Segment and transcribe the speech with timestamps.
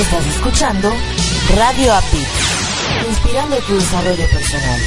[0.00, 0.90] Estás escuchando
[1.54, 2.26] Radio API,
[3.06, 4.80] inspirando tu desarrollo personal.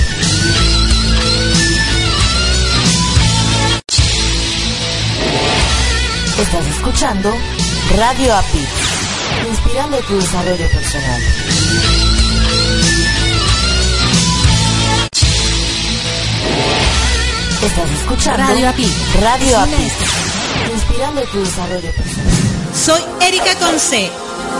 [6.39, 7.31] Estás escuchando
[7.96, 8.68] Radio API,
[9.49, 11.21] inspirando tu desarrollo personal.
[17.61, 18.93] Estás escuchando Radio API.
[19.21, 19.91] Radio API,
[20.73, 22.34] inspirando tu desarrollo personal.
[22.73, 24.32] Soy Erika Conce.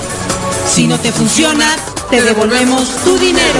[0.67, 1.75] Si no te funciona,
[2.09, 3.59] te devolvemos tu dinero.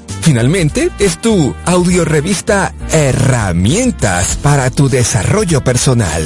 [0.21, 6.23] Finalmente, es tu audiorevista Herramientas para tu desarrollo personal.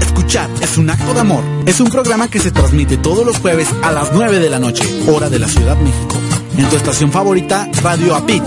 [0.00, 1.44] Escuchar es un acto de amor.
[1.66, 4.84] Es un programa que se transmite todos los jueves a las 9 de la noche,
[5.06, 6.16] hora de la Ciudad México.
[6.58, 8.42] En tu estación favorita, Radio Apit.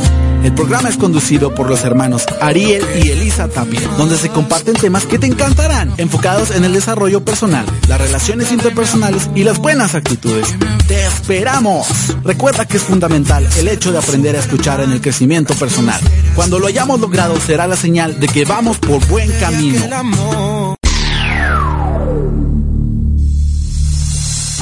[0.46, 5.08] El programa es conducido por los hermanos Ariel y Elisa Tapia, donde se comparten temas
[5.08, 10.54] que te encantarán, enfocados en el desarrollo personal, las relaciones interpersonales y las buenas actitudes.
[10.88, 11.88] ¡Te esperamos!
[12.24, 16.00] Recuerda que es fundamental el hecho de aprender a escuchar en el crecimiento personal.
[16.36, 19.80] Cuando lo hayamos logrado será la señal de que vamos por buen camino.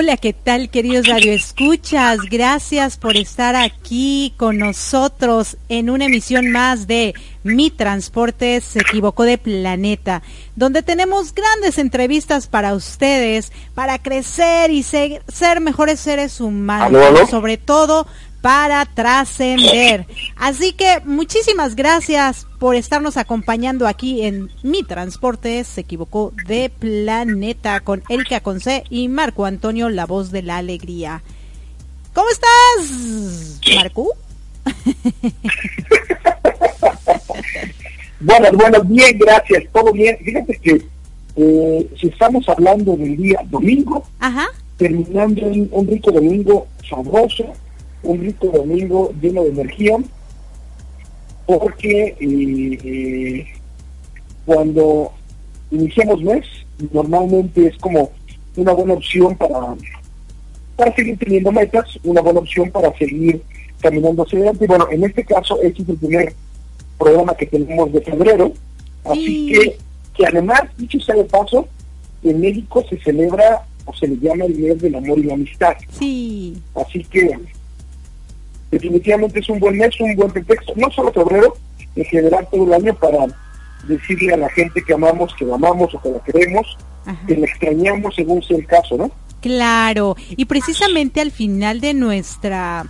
[0.00, 2.20] Hola, ¿qué tal queridos radioescuchas?
[2.30, 9.24] Gracias por estar aquí con nosotros en una emisión más de Mi Transporte se equivocó
[9.24, 10.22] de planeta,
[10.54, 17.04] donde tenemos grandes entrevistas para ustedes, para crecer y ser, ser mejores seres humanos, ¿Aló,
[17.04, 17.26] aló?
[17.26, 18.06] sobre todo
[18.40, 20.06] para trascender.
[20.36, 27.80] Así que muchísimas gracias por estarnos acompañando aquí en Mi Transporte se equivocó de planeta
[27.80, 31.22] con Erika Conce y Marco Antonio, la voz de la alegría.
[32.14, 34.08] ¿Cómo estás, Marco?
[38.20, 40.16] Bueno, bueno, bien, gracias, todo bien.
[40.24, 40.82] Fíjate que
[41.36, 44.46] eh, si estamos hablando del día domingo, Ajá.
[44.76, 47.44] terminando un, un rico domingo sabroso,
[48.02, 49.96] un rico domingo lleno de energía,
[51.46, 53.46] porque eh, eh,
[54.44, 55.12] cuando
[55.70, 56.44] iniciamos mes,
[56.92, 58.10] normalmente es como
[58.56, 59.74] una buena opción para,
[60.76, 63.42] para seguir teniendo metas, una buena opción para seguir
[63.80, 64.66] caminando hacia adelante.
[64.66, 66.34] Bueno, en este caso, este es el primer
[66.98, 68.52] programa que tenemos de febrero,
[69.04, 69.78] así que,
[70.14, 71.68] que además, dicho sea de paso,
[72.22, 75.76] en México se celebra o se le llama el mes del amor y la amistad.
[75.98, 76.56] Sí.
[76.74, 77.38] Así que
[78.70, 81.54] definitivamente es un buen mes, un buen pretexto, no solo febrero,
[81.96, 83.26] en general todo el año para
[83.86, 86.76] decirle a la gente que amamos, que la amamos o que la queremos,
[87.26, 89.10] que la extrañamos según sea el caso, ¿no?
[89.40, 92.86] Claro, y precisamente al final de nuestra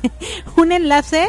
[0.56, 1.28] un enlace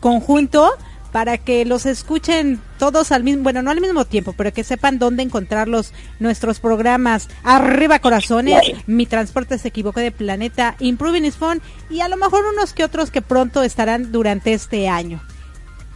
[0.00, 0.70] conjunto
[1.12, 4.98] para que los escuchen todos al mismo, bueno, no al mismo tiempo, pero que sepan
[4.98, 11.62] dónde encontrarlos nuestros programas Arriba Corazones, Mi Transporte se equivocó de planeta, Improving is Fun
[11.88, 15.20] y a lo mejor unos que otros que pronto estarán durante este año.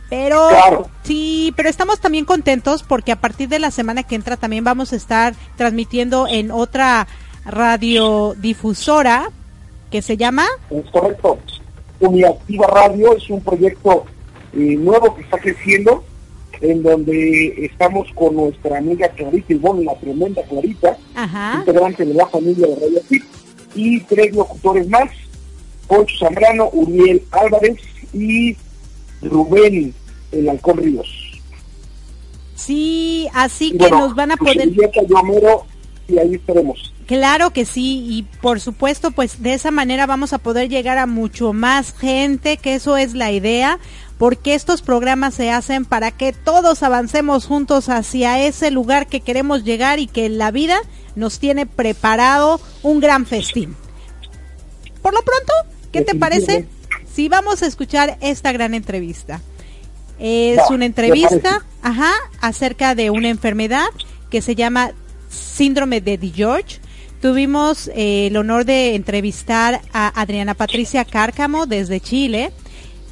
[0.09, 0.91] Pero Claro.
[1.05, 4.93] sí, pero estamos también contentos porque a partir de la semana que entra también vamos
[4.93, 7.06] a estar transmitiendo en otra
[7.44, 9.31] radiodifusora
[9.91, 11.39] que se llama Es correcto.
[12.00, 14.05] Uniactiva Radio es un proyecto
[14.55, 16.03] eh, nuevo que está creciendo,
[16.61, 21.59] en donde estamos con nuestra amiga Clarita Ivonne, la tremenda Clarita, Ajá.
[21.61, 23.23] integrante de la familia de Radio Tip,
[23.75, 25.11] y tres locutores más,
[25.87, 27.79] Poncho Zambrano, Uriel Álvarez
[28.12, 28.56] y
[29.23, 29.94] Rubén,
[30.33, 31.41] el Halcón Ríos.
[32.55, 34.69] Sí, así Y que bueno, nos van a poder
[36.09, 36.93] y ahí estaremos.
[37.12, 41.05] Claro que sí, y por supuesto, pues de esa manera vamos a poder llegar a
[41.05, 43.79] mucho más gente, que eso es la idea,
[44.17, 49.63] porque estos programas se hacen para que todos avancemos juntos hacia ese lugar que queremos
[49.63, 50.79] llegar y que la vida
[51.15, 53.77] nos tiene preparado un gran festín.
[55.03, 55.53] Por lo pronto,
[55.93, 56.67] ¿qué te parece
[57.13, 59.43] si vamos a escuchar esta gran entrevista?
[60.19, 63.84] Es una entrevista, ajá, acerca de una enfermedad
[64.31, 64.93] que se llama
[65.29, 66.81] síndrome de Di George.
[67.22, 72.52] Tuvimos eh, el honor de entrevistar a Adriana Patricia Cárcamo desde Chile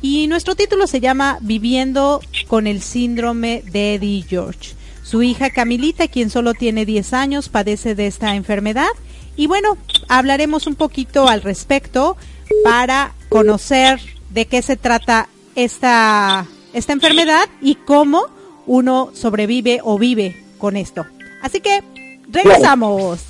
[0.02, 4.74] y nuestro título se llama Viviendo con el síndrome de Di George.
[5.04, 8.88] Su hija Camilita, quien solo tiene 10 años, padece de esta enfermedad
[9.36, 12.16] y bueno, hablaremos un poquito al respecto
[12.64, 14.00] para conocer
[14.30, 18.24] de qué se trata esta, esta enfermedad y cómo
[18.66, 21.06] uno sobrevive o vive con esto.
[21.42, 21.84] Así que
[22.28, 23.29] regresamos.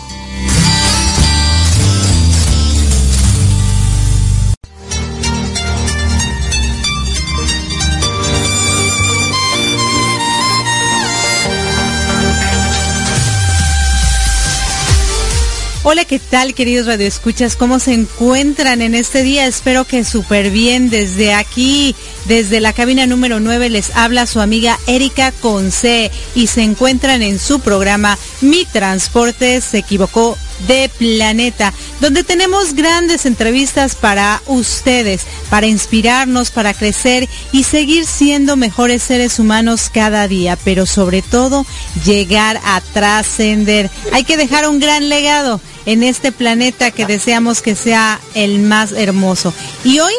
[15.83, 17.55] Hola, ¿qué tal queridos radioescuchas?
[17.55, 19.47] ¿Cómo se encuentran en este día?
[19.47, 20.91] Espero que súper bien.
[20.91, 21.95] Desde aquí,
[22.25, 27.39] desde la cabina número 9, les habla su amiga Erika Conce y se encuentran en
[27.39, 30.37] su programa Mi Transporte se equivocó
[30.67, 38.55] de Planeta, donde tenemos grandes entrevistas para ustedes, para inspirarnos, para crecer y seguir siendo
[38.55, 41.65] mejores seres humanos cada día, pero sobre todo
[42.05, 43.89] llegar a trascender.
[44.13, 48.91] Hay que dejar un gran legado en este planeta que deseamos que sea el más
[48.91, 49.53] hermoso.
[49.83, 50.13] Y hoy,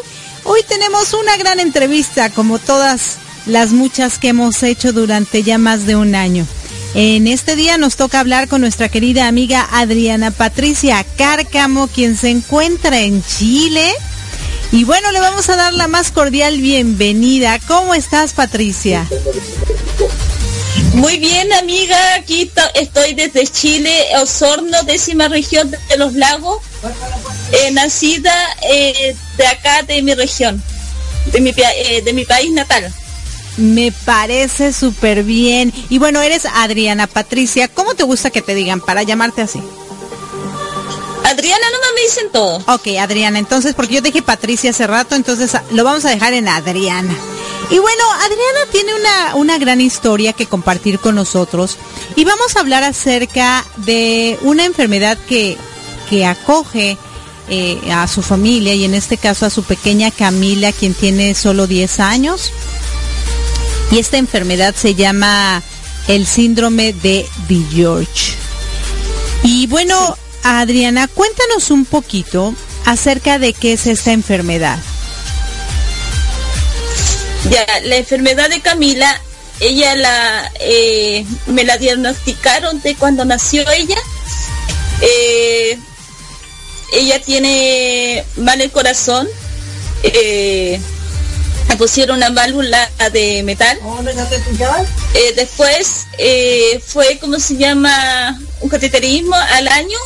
[0.45, 5.87] hoy tenemos una gran entrevista, como todas las muchas que hemos hecho durante ya más
[5.87, 6.47] de un año.
[6.95, 12.31] En este día nos toca hablar con nuestra querida amiga Adriana Patricia Cárcamo, quien se
[12.31, 13.91] encuentra en Chile.
[14.73, 17.59] Y bueno, le vamos a dar la más cordial bienvenida.
[17.67, 19.07] ¿Cómo estás, Patricia?
[20.95, 22.15] Muy bien, amiga.
[22.15, 26.63] Aquí estoy desde Chile, Osorno, décima región de los lagos.
[27.53, 28.35] Eh, nacida
[28.71, 30.63] eh, de acá, de mi región,
[31.33, 32.93] de mi, eh, de mi país natal.
[33.57, 35.73] Me parece súper bien.
[35.89, 37.69] Y bueno, eres Adriana Patricia.
[37.69, 39.61] ¿Cómo te gusta que te digan para llamarte así?
[41.43, 42.63] Adriana, no me dicen todo.
[42.73, 46.47] Ok, Adriana, entonces, porque yo dije Patricia hace rato, entonces lo vamos a dejar en
[46.47, 47.13] Adriana.
[47.69, 51.79] Y bueno, Adriana tiene una, una gran historia que compartir con nosotros
[52.15, 55.59] y vamos a hablar acerca de una enfermedad que,
[56.09, 56.97] que acoge
[57.49, 61.67] eh, a su familia y en este caso a su pequeña Camila, quien tiene solo
[61.67, 62.53] 10 años.
[63.91, 65.61] Y esta enfermedad se llama
[66.07, 67.29] el síndrome de
[67.73, 68.37] George.
[69.43, 74.79] Y bueno, Adriana, cuéntanos un poquito acerca de qué es esta enfermedad.
[77.51, 79.21] Ya, la enfermedad de Camila,
[79.61, 83.97] ella la eh, me la diagnosticaron de cuando nació ella.
[85.01, 85.79] Eh,
[86.93, 89.29] ella tiene mal el corazón.
[90.03, 90.81] Eh,
[91.69, 93.79] me pusieron una válvula de metal.
[95.15, 98.39] Eh, después eh, fue, como se llama?
[98.61, 99.99] Un cateterismo al año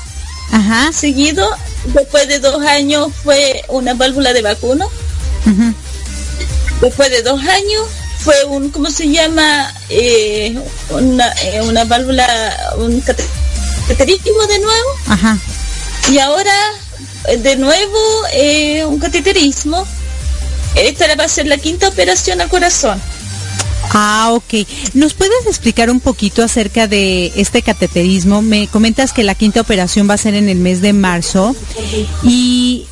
[0.53, 0.93] Ajá.
[0.93, 1.49] seguido.
[1.87, 4.89] Después de dos años fue una válvula de vacuno.
[6.81, 7.83] Después de dos años
[8.19, 9.73] fue un, ¿cómo se llama?
[9.89, 10.59] Eh,
[10.91, 14.91] una, una válvula, un cateterismo de nuevo.
[15.07, 15.39] Ajá.
[16.11, 16.53] Y ahora,
[17.39, 17.99] de nuevo,
[18.89, 19.87] un cateterismo
[20.77, 23.01] esta va a ser la quinta operación al corazón.
[23.93, 24.67] Ah, ok.
[24.95, 28.43] ¿Nos puedes explicar un poquito acerca de este cateterismo?
[28.43, 31.55] Me comentas que la quinta operación va a ser en el mes de marzo
[32.23, 32.87] y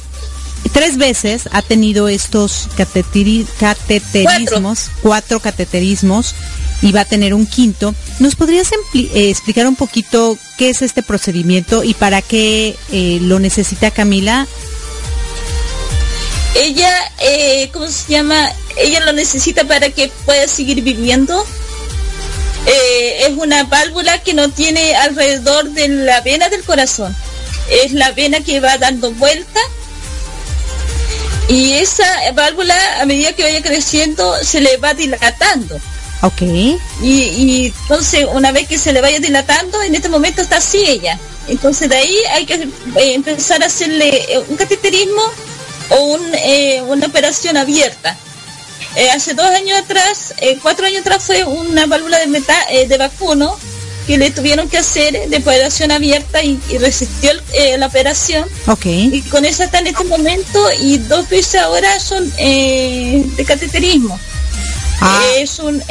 [0.72, 5.40] tres veces ha tenido estos cateterismos, cuatro.
[5.40, 6.34] cateterismos
[6.82, 7.94] y va a tener un quinto.
[8.18, 13.38] ¿Nos podrías eh, explicar un poquito qué es este procedimiento y para qué eh, lo
[13.38, 14.46] necesita Camila?
[16.54, 18.50] Ella, eh, ¿cómo se llama?
[18.76, 21.44] Ella lo necesita para que pueda seguir viviendo.
[22.66, 27.14] Eh, es una válvula que no tiene alrededor de la vena del corazón.
[27.82, 29.60] Es la vena que va dando vuelta.
[31.48, 35.78] Y esa válvula, a medida que vaya creciendo, se le va dilatando.
[36.22, 36.40] Ok.
[36.40, 40.78] Y, y entonces, una vez que se le vaya dilatando, en este momento está así
[40.86, 41.18] ella.
[41.48, 42.68] Entonces, de ahí hay que eh,
[43.14, 45.22] empezar a hacerle un cateterismo
[45.90, 48.16] o eh, una operación abierta.
[48.96, 52.96] Eh, hace dos años atrás, eh, cuatro años atrás fue una válvula de, meta, de
[52.98, 53.56] vacuno
[54.06, 57.32] que le tuvieron que hacer de operación abierta y, resistió
[57.78, 58.44] la operación.
[58.66, 59.10] Okay.
[59.12, 64.18] Y con esa está en este momento y dos veces ahora son de cateterismo.
[65.00, 65.20] Ah.
[65.36, 65.82] es un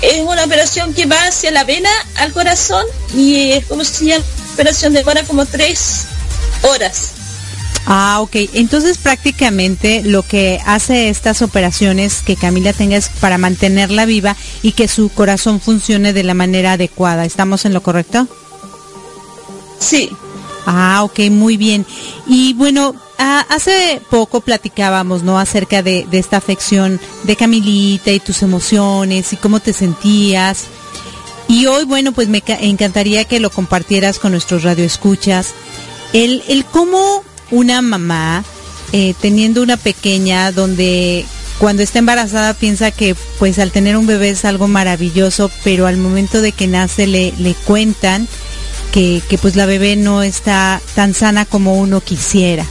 [0.00, 2.84] es una operación que va hacia la vena al corazón
[3.14, 4.20] y es como si la
[4.52, 6.06] operación demora como tres
[6.62, 7.21] horas.
[7.86, 8.36] Ah, ok.
[8.54, 14.72] Entonces prácticamente lo que hace estas operaciones que Camila tenga es para mantenerla viva y
[14.72, 17.24] que su corazón funcione de la manera adecuada.
[17.24, 18.28] ¿Estamos en lo correcto?
[19.78, 20.10] Sí.
[20.64, 21.84] Ah, ok, muy bien.
[22.26, 25.40] Y bueno, hace poco platicábamos, ¿no?
[25.40, 30.66] Acerca de, de, esta afección de Camilita y tus emociones y cómo te sentías.
[31.48, 35.52] Y hoy, bueno, pues me encantaría que lo compartieras con nuestros radioescuchas.
[36.12, 38.44] El, el cómo una mamá
[38.92, 41.24] eh, teniendo una pequeña donde
[41.58, 45.98] cuando está embarazada piensa que pues al tener un bebé es algo maravilloso, pero al
[45.98, 48.26] momento de que nace le, le cuentan
[48.90, 52.66] que, que pues la bebé no está tan sana como uno quisiera.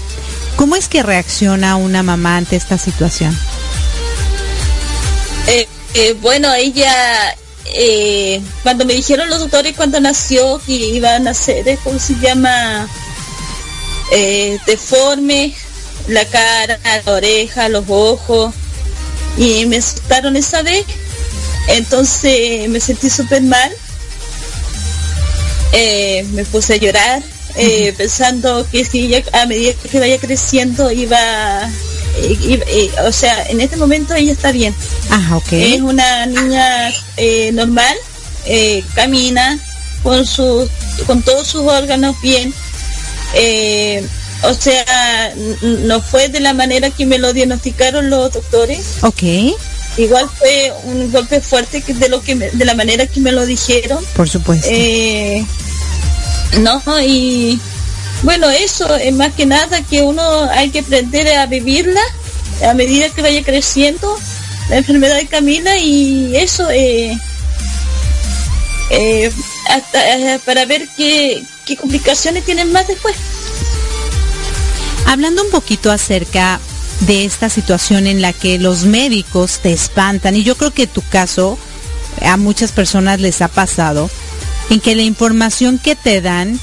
[0.58, 3.38] ¿Cómo es que reacciona una mamá ante esta situación?
[5.48, 6.94] Eh, eh, bueno, ella
[8.64, 12.90] cuando me dijeron los doctores cuando nació que iba a nacer, ¿cómo se llama?
[14.14, 15.54] Eh, deforme,
[16.10, 18.54] la cara, la oreja, los ojos,
[19.38, 20.86] y me asustaron esa vez,
[21.70, 23.72] entonces me sentí súper mal,
[25.72, 27.24] eh, me puse a llorar,
[27.56, 31.70] eh, pensando que si ella a medida que vaya creciendo iba,
[33.06, 34.76] o sea, en este momento ella está bien.
[35.10, 35.54] Ah, ok.
[35.54, 36.92] Es una niña
[37.54, 37.96] normal,
[38.94, 39.58] camina
[40.04, 40.70] con sus,
[41.08, 42.54] con todos sus órganos bien.
[43.36, 44.06] Eh,
[44.44, 48.98] o sea, no fue de la manera que me lo diagnosticaron los doctores.
[49.02, 49.24] Ok.
[49.98, 53.46] Igual fue un golpe fuerte que de lo que de la manera que me lo
[53.46, 54.04] dijeron.
[54.16, 54.68] Por supuesto.
[54.72, 55.46] Eh,
[56.60, 57.60] no, y
[58.24, 62.02] bueno, eso es más que nada que uno hay que aprender a vivirla
[62.68, 64.18] a medida que vaya creciendo
[64.70, 67.18] la enfermedad de Camila y eso eh,
[68.92, 69.32] eh,
[69.68, 73.16] hasta para ver qué, qué complicaciones tienen más después.
[75.08, 76.60] Hablando un poquito acerca
[77.02, 81.02] de esta situación en la que los médicos te espantan, y yo creo que tu
[81.02, 81.58] caso
[82.22, 84.10] a muchas personas les ha pasado,
[84.70, 86.60] en que la información que te dan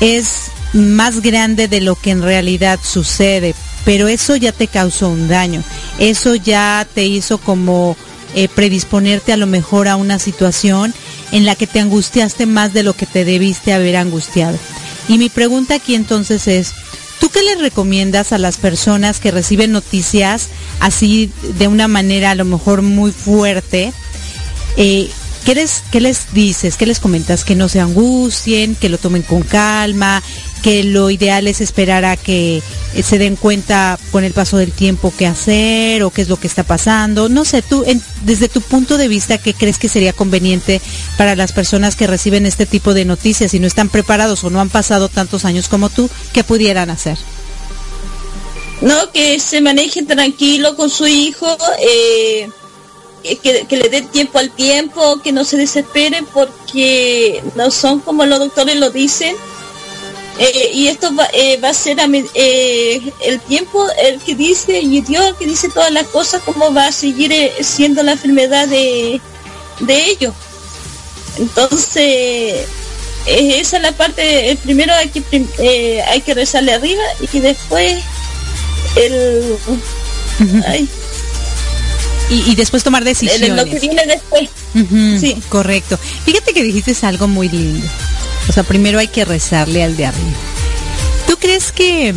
[0.00, 3.54] es más grande de lo que en realidad sucede,
[3.86, 5.62] pero eso ya te causó un daño,
[5.98, 7.96] eso ya te hizo como
[8.34, 10.92] eh, predisponerte a lo mejor a una situación
[11.34, 14.56] en la que te angustiaste más de lo que te debiste haber angustiado.
[15.08, 16.72] Y mi pregunta aquí entonces es,
[17.20, 20.48] ¿Tú qué les recomiendas a las personas que reciben noticias
[20.80, 23.92] así de una manera a lo mejor muy fuerte?
[24.76, 25.08] Eh,
[25.44, 26.76] ¿qué, les, ¿Qué les dices?
[26.76, 27.44] ¿Qué les comentas?
[27.44, 30.22] Que no se angustien, que lo tomen con calma,
[30.62, 32.62] que lo ideal es esperar a que
[32.94, 36.38] eh, se den cuenta con el paso del tiempo qué hacer o qué es lo
[36.38, 37.28] que está pasando.
[37.28, 37.84] No sé, tú,
[38.22, 40.80] desde tu punto de vista, ¿qué crees que sería conveniente
[41.18, 44.60] para las personas que reciben este tipo de noticias y no están preparados o no
[44.60, 47.18] han pasado tantos años como tú, qué pudieran hacer?
[48.80, 52.48] No, que se maneje tranquilo con su hijo, eh,
[53.24, 58.26] que, que, le dé tiempo al tiempo, que no se desesperen porque no son como
[58.26, 59.34] los doctores lo dicen.
[60.38, 61.96] Eh, y esto va, eh, va a ser
[62.34, 66.74] eh, el tiempo el que dice y Dios el que dice todas las cosas cómo
[66.74, 69.20] va a seguir siendo la enfermedad de,
[69.78, 70.34] de ellos.
[71.38, 72.66] Entonces
[73.26, 78.02] esa es la parte primero hay que hay que rezarle arriba y después
[78.96, 79.56] el
[82.30, 83.50] y, después tomar decisiones.
[83.50, 84.50] Lo que viene después.
[85.20, 85.36] sí.
[85.48, 85.98] Correcto.
[86.24, 87.86] Fíjate que dijiste algo muy lindo.
[88.48, 90.36] O sea, primero hay que rezarle al de arriba.
[91.26, 92.14] ¿Tú crees que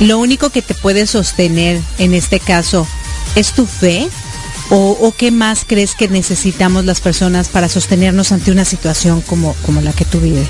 [0.00, 2.86] lo único que te puede sostener en este caso
[3.34, 4.08] es tu fe?
[4.70, 9.80] ¿O, qué más crees que necesitamos las personas para sostenernos ante una situación como, como
[9.82, 10.48] la que tú vives?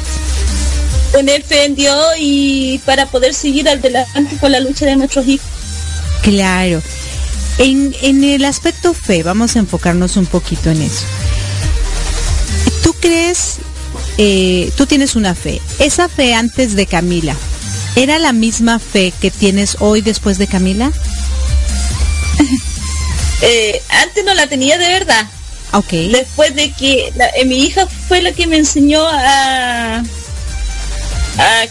[1.13, 5.47] Tener fe en Dios y para poder seguir adelante con la lucha de nuestros hijos.
[6.23, 6.81] Claro.
[7.59, 11.07] En, en el aspecto fe, vamos a enfocarnos un poquito en eso.
[12.83, 13.59] ¿Tú crees
[14.19, 15.61] eh, tú tienes una fe.
[15.79, 17.37] Esa fe antes de Camila,
[17.97, 20.93] ¿era la misma fe que tienes hoy después de Camila?
[23.43, 25.29] Eh, antes no la tenía de verdad.
[25.73, 25.91] Ok.
[25.91, 31.67] Después de que eh, mi hija fue la que me enseñó a, a,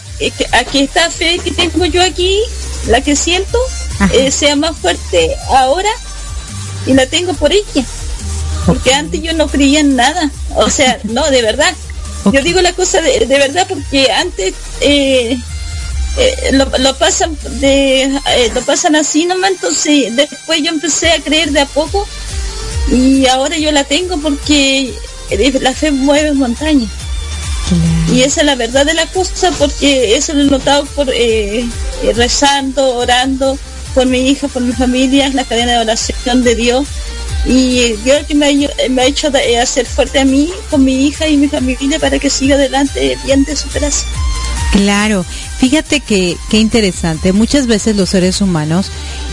[0.72, 2.38] que esta fe que tengo yo aquí,
[2.86, 3.58] la que siento,
[4.32, 5.90] sea más fuerte ahora
[6.86, 7.86] y la tengo por ella.
[8.66, 10.32] Porque antes yo no creía en nada.
[10.56, 11.74] O sea, no, de verdad.
[12.32, 15.38] Yo digo la cosa de, verdad porque antes eh,
[16.18, 21.52] eh, lo, pasan de eh, lo pasan así nomás, entonces después yo empecé a creer
[21.52, 22.08] de a poco
[22.90, 24.94] y ahora yo la tengo porque
[25.60, 26.90] la fe mueve montañas.
[28.10, 31.12] Y esa es la verdad de la cosa porque eso lo he notado por
[32.16, 33.58] rezando, orando
[33.94, 36.88] por mi hija, por mi familia, la cadena de oración de Dios
[37.46, 41.38] y Dios que me ha, hecho eh, hacer fuerte a mí, con mi hija y
[41.38, 44.12] mi familia para que siga adelante bien de superación.
[44.72, 45.26] Claro,
[45.60, 47.34] fíjate que qué interesante.
[47.34, 48.88] Muchas veces los seres humanos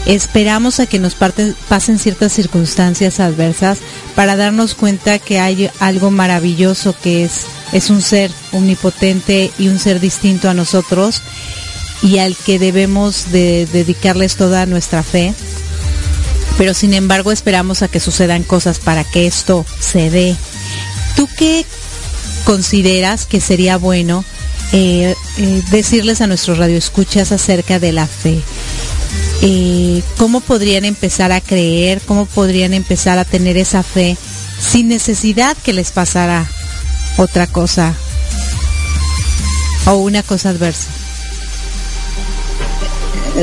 [0.07, 3.79] esperamos a que nos pasen ciertas circunstancias adversas
[4.15, 9.79] para darnos cuenta que hay algo maravilloso que es es un ser omnipotente y un
[9.79, 11.23] ser distinto a nosotros
[12.03, 15.35] y al que debemos de dedicarles toda nuestra fe
[16.61, 20.37] pero sin embargo esperamos a que sucedan cosas para que esto se dé.
[21.17, 21.65] ¿Tú qué
[22.45, 24.27] consideras que sería bueno
[24.73, 28.43] eh, eh, decirles a nuestros radioescuchas acerca de la fe?
[29.41, 32.03] Eh, ¿Cómo podrían empezar a creer?
[32.03, 34.19] ¿Cómo podrían empezar a tener esa fe
[34.61, 36.47] sin necesidad que les pasara
[37.17, 37.95] otra cosa
[39.87, 41.00] o una cosa adversa.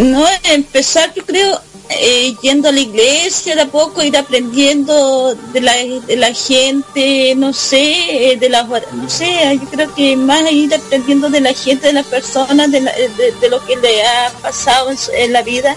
[0.03, 5.61] No, empezar yo creo eh, yendo a la iglesia de a poco, ir aprendiendo de
[5.61, 10.51] la, de la gente, no sé, eh, de la, no sé, yo creo que más
[10.51, 14.89] ir aprendiendo de la gente, de las personas, de, de, lo que le ha pasado
[15.13, 15.75] en, la vida.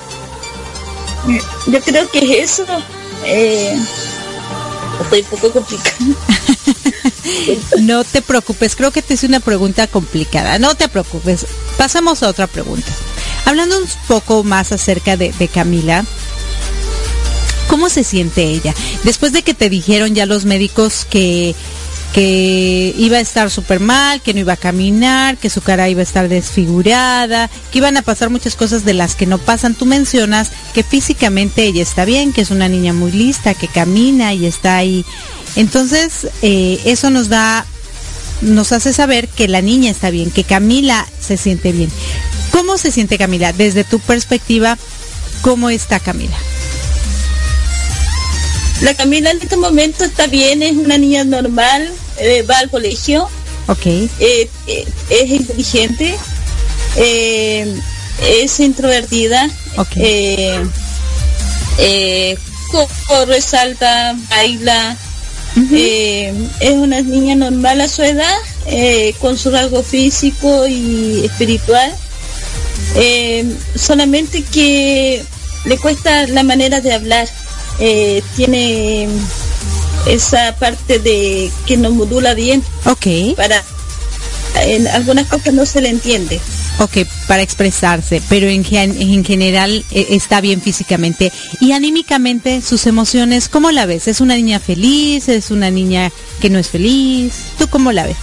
[1.66, 2.66] Yo creo que eso.
[3.24, 3.76] Eh,
[5.12, 5.96] un poco complicado.
[7.80, 10.58] no te preocupes, creo que te hice una pregunta complicada.
[10.58, 11.46] No te preocupes.
[11.76, 12.90] Pasamos a otra pregunta.
[13.44, 16.04] Hablando un poco más acerca de, Camila,
[17.68, 18.74] ¿cómo se siente ella?
[19.04, 21.54] Después de que te dijeron ya los médicos que
[22.12, 26.00] que iba a estar súper mal, que no iba a caminar, que su cara iba
[26.00, 29.74] a estar desfigurada, que iban a pasar muchas cosas de las que no pasan.
[29.74, 34.34] Tú mencionas que físicamente ella está bien, que es una niña muy lista, que camina
[34.34, 35.04] y está ahí.
[35.56, 37.64] Entonces, eh, eso nos da,
[38.40, 41.90] nos hace saber que la niña está bien, que Camila se siente bien.
[42.52, 43.52] ¿Cómo se siente Camila?
[43.52, 44.78] Desde tu perspectiva,
[45.42, 46.36] ¿cómo está Camila?
[48.82, 53.28] La Camila en este momento está bien, es una niña normal, eh, va al colegio.
[53.66, 53.86] Ok.
[53.86, 56.16] Eh, eh, es inteligente,
[58.22, 59.50] es introvertida.
[59.76, 59.96] Ok.
[63.06, 64.96] corre, salta, baila.
[65.56, 68.36] es una niña normal a su edad,
[69.20, 71.94] con su rasgo físico y espiritual.
[73.74, 75.22] Solamente que
[75.64, 77.28] le cuesta la manera de hablar
[77.78, 79.08] eh, tiene
[80.06, 82.62] esa parte de que no modula bien.
[82.84, 83.36] Ok.
[83.36, 83.62] Para
[84.62, 86.40] en algunas cosas no se le entiende.
[86.78, 86.98] Ok,
[87.28, 91.30] para expresarse, pero en, en general eh, está bien físicamente.
[91.60, 94.08] Y anímicamente, sus emociones, ¿cómo la ves?
[94.08, 95.28] ¿Es una niña feliz?
[95.28, 97.34] ¿Es una niña que no es feliz?
[97.58, 98.16] ¿Tú cómo la ves?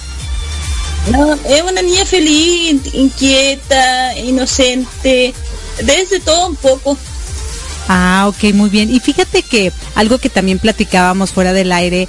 [1.12, 5.34] No, es una niña feliz, inquieta, inocente,
[5.84, 6.98] desde todo un poco.
[7.88, 8.94] Ah, ok, muy bien.
[8.94, 12.08] Y fíjate que algo que también platicábamos fuera del aire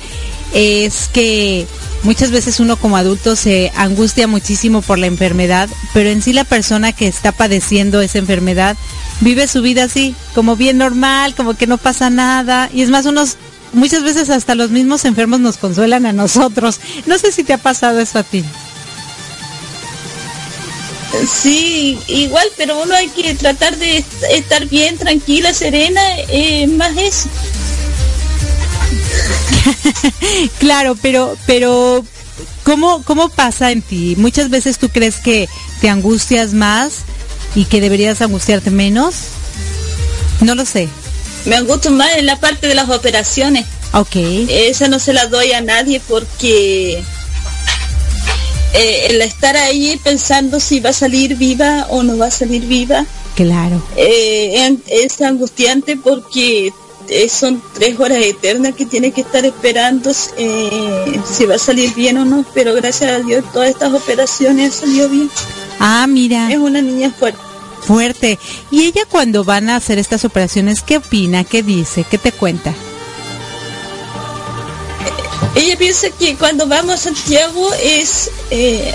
[0.52, 1.66] es que
[2.02, 6.44] muchas veces uno como adulto se angustia muchísimo por la enfermedad, pero en sí la
[6.44, 8.76] persona que está padeciendo esa enfermedad
[9.20, 12.70] vive su vida así, como bien normal, como que no pasa nada.
[12.72, 13.36] Y es más, unos
[13.72, 16.80] muchas veces hasta los mismos enfermos nos consuelan a nosotros.
[17.06, 18.44] No sé si te ha pasado eso a ti.
[21.26, 27.28] Sí, igual, pero uno hay que tratar de estar bien, tranquila, serena, eh, más eso.
[30.58, 32.04] claro, pero, pero,
[32.64, 34.14] ¿cómo, ¿cómo pasa en ti?
[34.16, 35.48] Muchas veces tú crees que
[35.80, 36.98] te angustias más
[37.54, 39.14] y que deberías angustiarte menos.
[40.40, 40.88] No lo sé.
[41.44, 43.66] Me angustio más en la parte de las operaciones.
[43.92, 44.16] Ok.
[44.48, 47.02] Esa no se la doy a nadie porque
[48.74, 52.66] eh, el estar ahí pensando si va a salir viva o no va a salir
[52.66, 53.06] viva.
[53.34, 53.82] Claro.
[53.96, 56.72] Eh, es angustiante porque
[57.08, 62.18] eh, son tres horas eternas que tiene que estar esperando si va a salir bien
[62.18, 65.30] o no, pero gracias a Dios todas estas operaciones salió bien.
[65.78, 66.52] Ah, mira.
[66.52, 67.40] Es una niña fuerte.
[67.80, 68.38] Fuerte.
[68.70, 71.44] ¿Y ella cuando van a hacer estas operaciones, qué opina?
[71.44, 72.04] ¿Qué dice?
[72.04, 72.74] ¿Qué te cuenta?
[75.54, 78.94] Ella piensa que cuando vamos a Santiago es, eh,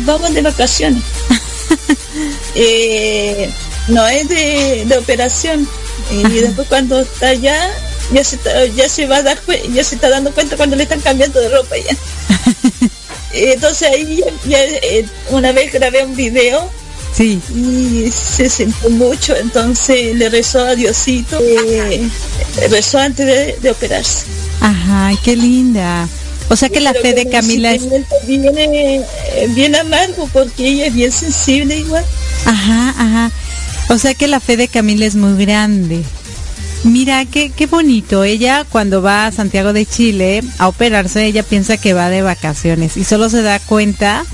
[0.00, 1.02] vamos de vacaciones.
[2.56, 3.50] Eh,
[3.88, 5.68] no es de, operación.
[6.12, 7.68] y después cuando está allá,
[8.12, 8.38] ya se,
[8.76, 9.38] ya se va a dar
[9.72, 11.96] ya se está dando cuenta cuando le están cambiando de ropa ya.
[13.32, 16.70] Entonces ahí ya, eh, una vez grabé un video
[17.16, 17.40] Sí.
[17.54, 21.38] Y se sentó mucho, entonces le rezó a Diosito,
[22.70, 24.26] rezó antes de operarse.
[24.60, 26.08] Ajá, qué linda.
[26.48, 27.82] O sea que la fe de Camila es...
[28.26, 32.04] Viene eh, bien amargo porque ella es bien sensible igual.
[32.44, 33.30] Ajá, ajá.
[33.88, 36.02] O sea que la fe de Camila es muy grande.
[36.84, 38.24] Mira, qué, qué bonito.
[38.24, 42.96] Ella cuando va a Santiago de Chile a operarse, ella piensa que va de vacaciones
[42.96, 44.24] y solo se da cuenta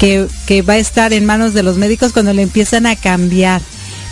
[0.00, 3.60] que, va a estar en manos de los médicos cuando le empiezan a cambiar.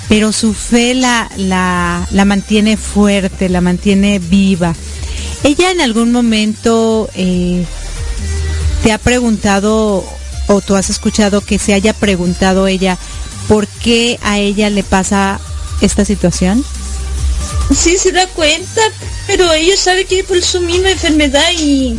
[0.09, 4.74] Pero su fe la, la, la mantiene fuerte, la mantiene viva.
[5.44, 7.64] ¿Ella en algún momento eh,
[8.83, 10.05] te ha preguntado
[10.46, 12.96] o tú has escuchado que se haya preguntado ella
[13.48, 15.40] por qué a ella le pasa
[15.81, 16.64] esta situación?
[17.74, 18.81] Sí, se da cuenta,
[19.27, 21.98] pero ella sabe que es por su misma enfermedad y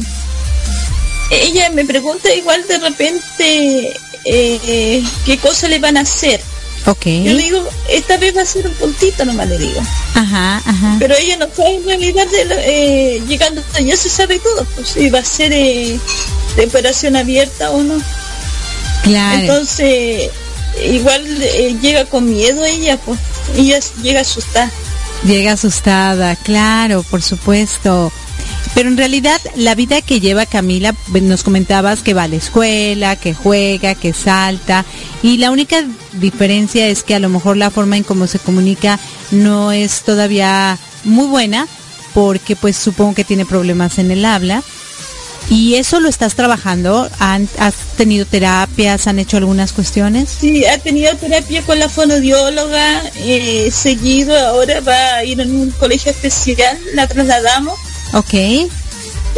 [1.32, 6.42] ella me pregunta igual de repente eh, qué cosa le van a hacer.
[6.86, 7.06] Ok.
[7.06, 9.82] Yo le digo, esta vez va a ser un puntito nomás le digo.
[10.16, 10.96] Ajá, ajá.
[11.00, 15.10] Pero ella no sabe en realidad de eh, llegando ya se sabe todo, pues si
[15.10, 16.00] va a ser eh,
[16.56, 18.02] de operación abierta o no.
[19.04, 19.40] Claro.
[19.40, 20.30] Entonces,
[20.84, 23.20] igual eh, llega con miedo ella, pues
[23.56, 24.72] ella llega asustada.
[25.26, 28.12] Llega asustada, claro, por supuesto.
[28.76, 32.36] Pero en realidad la vida que lleva Camila, pues, nos comentabas que va a la
[32.38, 34.86] escuela, que juega, que salta,
[35.24, 39.00] y la única diferencia es que a lo mejor la forma en cómo se comunica
[39.32, 41.68] no es todavía muy buena,
[42.14, 44.64] porque pues supongo que tiene problemas en el habla.
[45.50, 47.10] ¿Y eso lo estás trabajando?
[47.18, 49.08] ¿Han- ¿Has tenido terapias?
[49.08, 50.30] ¿Han hecho algunas cuestiones?
[50.40, 55.72] Sí, ha tenido terapia con la fonodióloga, eh, seguido, ahora va a ir en un
[55.72, 57.74] colegio especial, la trasladamos,
[58.14, 58.32] Ok,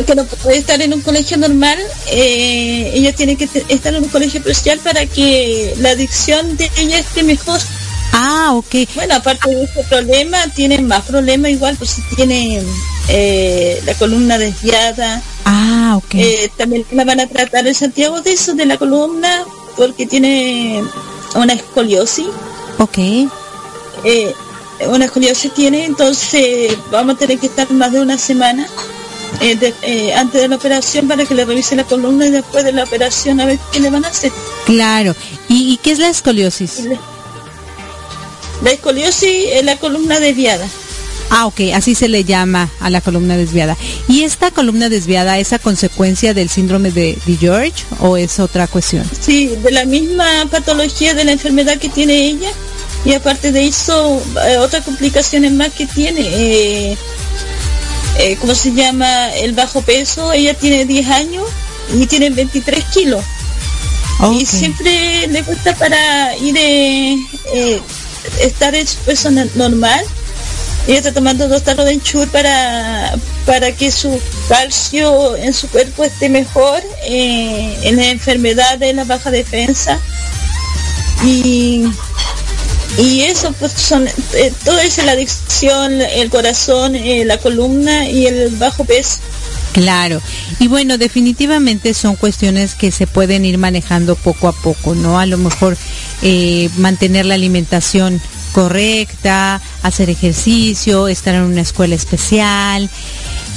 [0.05, 1.77] que no puede estar en un colegio normal,
[2.09, 6.97] eh, ella tiene que estar en un colegio especial para que la adicción de ella
[6.99, 7.59] esté mejor.
[8.13, 8.89] Ah, ok.
[8.95, 12.61] Bueno, aparte de ese problema, tiene más problemas igual, pues si tiene
[13.09, 16.15] eh, la columna desviada, Ah, ok.
[16.15, 19.43] eh, también la van a tratar en Santiago de eso, de la columna,
[19.77, 20.83] porque tiene
[21.35, 22.27] una escoliosis.
[22.79, 22.97] ok.
[24.05, 24.33] eh,
[24.87, 28.67] una escoliosis tiene, entonces vamos a tener que estar más de una semana
[29.39, 32.63] eh, de- eh, antes de la operación para que le revise la columna y después
[32.63, 34.31] de la operación a ver qué le van a hacer.
[34.65, 35.15] Claro.
[35.47, 36.81] ¿Y, y qué es la escoliosis?
[38.63, 40.67] La escoliosis es la columna desviada.
[41.33, 43.77] Ah, ok, así se le llama a la columna desviada.
[44.09, 48.67] ¿Y esta columna desviada es a consecuencia del síndrome de, de George o es otra
[48.67, 49.09] cuestión?
[49.19, 52.49] Sí, de la misma patología de la enfermedad que tiene ella
[53.05, 56.21] y aparte de eso eh, otras complicaciones más que tiene.
[56.21, 56.97] Eh,
[58.19, 59.33] eh, ¿Cómo se llama?
[59.33, 60.31] El bajo peso.
[60.33, 61.43] Ella tiene 10 años
[61.93, 63.23] y tiene 23 kilos.
[64.33, 67.15] Y siempre le cuesta para ir eh,
[67.55, 67.81] eh,
[68.41, 70.05] estar en su peso no- normal.
[70.87, 73.13] Ella está tomando dos tarros de enchur para,
[73.45, 79.31] para que su calcio en su cuerpo esté mejor, en la enfermedad de la baja
[79.31, 79.99] defensa.
[81.23, 81.83] Y,
[82.97, 88.27] y eso pues son, eh, todo es la adicción, el corazón, eh, la columna y
[88.27, 89.17] el bajo peso.
[89.73, 90.21] Claro.
[90.59, 95.17] Y bueno, definitivamente son cuestiones que se pueden ir manejando poco a poco, ¿no?
[95.17, 95.77] A lo mejor
[96.21, 102.89] eh, mantener la alimentación correcta, hacer ejercicio, estar en una escuela especial.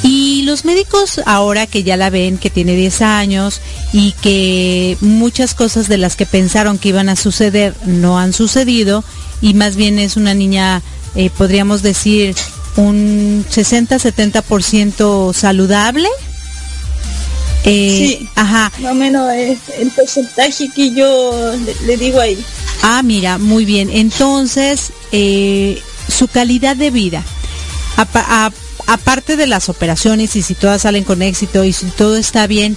[0.06, 3.60] Y los médicos ahora que ya la ven, que tiene 10 años
[3.92, 9.02] y que muchas cosas de las que pensaron que iban a suceder no han sucedido
[9.40, 10.82] y más bien es una niña,
[11.14, 12.36] eh, podríamos decir,
[12.76, 16.08] un 60-70% saludable.
[17.64, 18.28] Eh, Sí.
[18.34, 18.70] Ajá.
[18.80, 22.36] Más o menos es el porcentaje que yo le, le digo ahí.
[22.82, 23.88] Ah, mira, muy bien.
[23.90, 27.24] Entonces, eh, su calidad de vida,
[27.96, 28.50] a-
[28.86, 32.76] aparte de las operaciones y si todas salen con éxito y si todo está bien,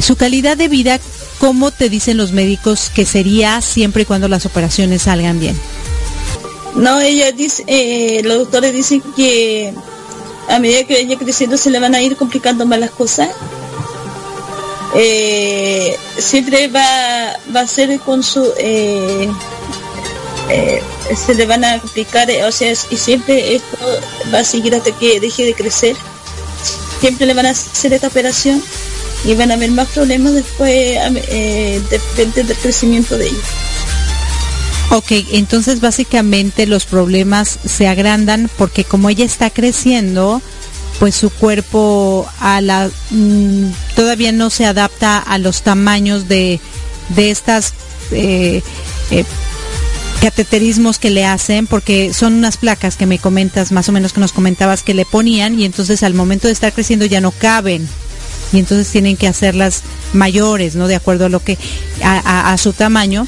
[0.00, 1.00] su calidad de vida,
[1.38, 5.58] ¿cómo te dicen los médicos que sería siempre y cuando las operaciones salgan bien?
[6.74, 9.74] No, ella dice, eh, los doctores dicen que
[10.48, 13.28] a medida que ella creciendo se le van a ir complicando más las cosas.
[14.94, 19.28] Eh, siempre va, a ser con su, eh,
[20.48, 20.82] eh,
[21.14, 23.78] se le van a complicar, eh, o sea, y siempre esto
[24.32, 25.96] va a seguir hasta que deje de crecer.
[27.00, 28.62] Siempre le van a hacer esta operación
[29.24, 33.38] y van a haber más problemas después, eh, depende del crecimiento de ella.
[34.90, 40.42] Ok, entonces básicamente los problemas se agrandan porque como ella está creciendo,
[40.98, 46.60] pues su cuerpo a la mm, todavía no se adapta a los tamaños de,
[47.08, 47.72] de estas
[50.22, 54.20] cateterismos que le hacen, porque son unas placas que me comentas, más o menos que
[54.20, 57.88] nos comentabas que le ponían y entonces al momento de estar creciendo ya no caben
[58.52, 59.82] y entonces tienen que hacerlas
[60.12, 60.86] mayores, ¿no?
[60.86, 61.58] De acuerdo a lo que
[62.04, 63.26] a, su tamaño.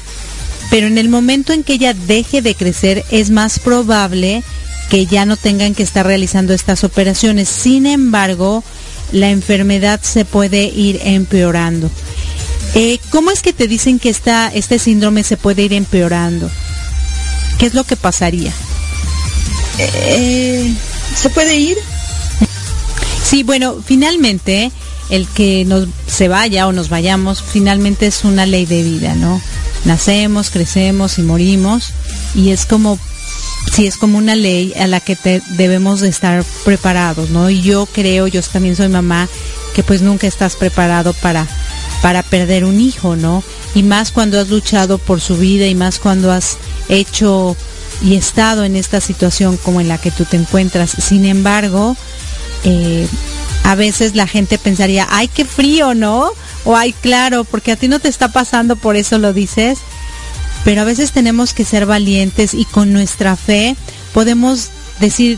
[0.69, 4.41] Pero en el momento en que ella deje de crecer es más probable
[4.89, 7.49] que ya no tengan que estar realizando estas operaciones.
[7.49, 8.63] Sin embargo,
[9.11, 11.91] la enfermedad se puede ir empeorando.
[12.73, 16.49] Eh, ¿Cómo es que te dicen que este síndrome se puede ir empeorando?
[17.59, 18.51] ¿Qué es lo que pasaría?
[19.77, 20.73] Eh,
[21.15, 21.77] ¿Se puede ir?
[23.23, 24.71] Sí, bueno, finalmente
[25.09, 29.41] el que nos se vaya o nos vayamos, finalmente es una ley de vida, ¿no?
[29.83, 31.89] Nacemos, crecemos y morimos
[32.33, 32.97] y es como
[33.75, 37.49] sí es como una ley a la que te- debemos de estar preparados, ¿no?
[37.49, 39.27] Y yo creo, yo también soy mamá,
[39.75, 41.47] que pues nunca estás preparado para
[42.05, 43.41] para perder un hijo, ¿no?
[43.75, 47.55] y más cuando has luchado por su vida y más cuando has hecho
[48.01, 50.91] y estado en esta situación como en la que tú te encuentras.
[50.91, 51.97] Sin embargo,
[52.63, 53.07] eh,
[53.63, 56.29] a veces la gente pensaría, ay, qué frío, ¿no?
[56.63, 59.79] O ay, claro, porque a ti no te está pasando, por eso lo dices.
[60.63, 63.75] Pero a veces tenemos que ser valientes y con nuestra fe
[64.13, 65.37] podemos decir,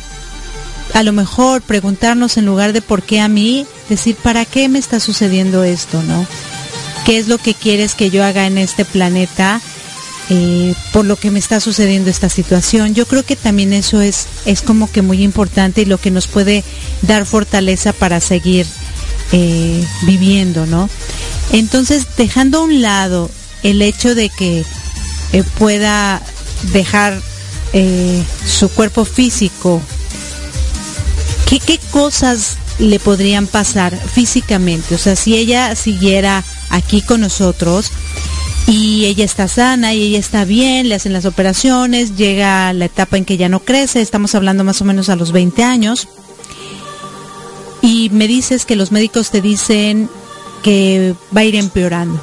[0.93, 4.79] a lo mejor preguntarnos en lugar de por qué a mí, decir, ¿para qué me
[4.79, 6.27] está sucediendo esto, no?
[7.07, 9.61] ¿Qué es lo que quieres que yo haga en este planeta?
[10.29, 12.93] Eh, por lo que me está sucediendo esta situación.
[12.93, 16.27] Yo creo que también eso es, es como que muy importante y lo que nos
[16.27, 16.65] puede
[17.03, 18.67] dar fortaleza para seguir
[19.31, 20.89] eh, viviendo, ¿no?
[21.53, 23.31] Entonces, dejando a un lado
[23.63, 24.65] el hecho de que
[25.31, 26.21] eh, pueda
[26.73, 27.21] dejar
[28.45, 29.81] su cuerpo físico,
[31.47, 34.95] ¿qué, ¿qué cosas le podrían pasar físicamente?
[34.95, 37.91] O sea, si ella siguiera aquí con nosotros,
[38.67, 43.17] y ella está sana y ella está bien, le hacen las operaciones, llega la etapa
[43.17, 46.07] en que ya no crece, estamos hablando más o menos a los 20 años,
[47.81, 50.09] y me dices que los médicos te dicen
[50.63, 52.21] que va a ir empeorando.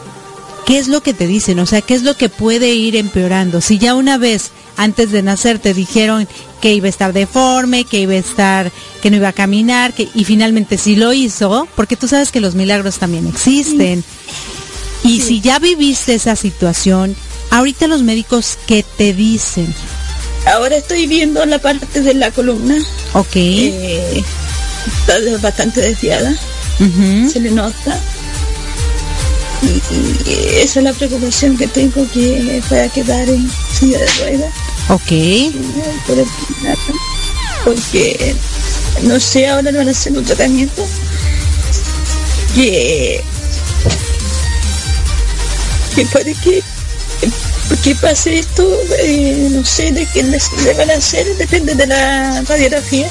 [0.66, 1.59] ¿Qué es lo que te dicen?
[1.59, 3.61] O sea, ¿qué es lo que puede ir empeorando?
[3.61, 6.27] Si ya una vez antes de nacer te dijeron
[6.61, 8.72] que iba a estar deforme, que iba a estar,
[9.03, 12.40] que no iba a caminar, que, y finalmente sí lo hizo, porque tú sabes que
[12.40, 14.03] los milagros también existen.
[15.03, 17.14] Y si ya viviste esa situación,
[17.50, 19.72] ahorita los médicos, ¿qué te dicen?
[20.46, 22.77] Ahora estoy viendo la parte de la columna.
[23.12, 23.37] Ok.
[23.37, 24.24] Eh,
[24.87, 26.35] está bastante desviada.
[27.31, 28.00] Se le nota.
[29.62, 34.54] Y, esa es la preocupación que tengo que pueda quedar en silla de ruedas.
[34.88, 35.12] Ok.
[37.64, 38.34] Porque
[39.02, 40.86] no sé, ahora le van a hacer un tratamiento
[42.54, 43.22] que
[45.94, 46.62] que puede que,
[47.82, 48.66] que pase esto,
[48.98, 53.08] eh, no sé de qué le van a hacer, depende de la radiografía.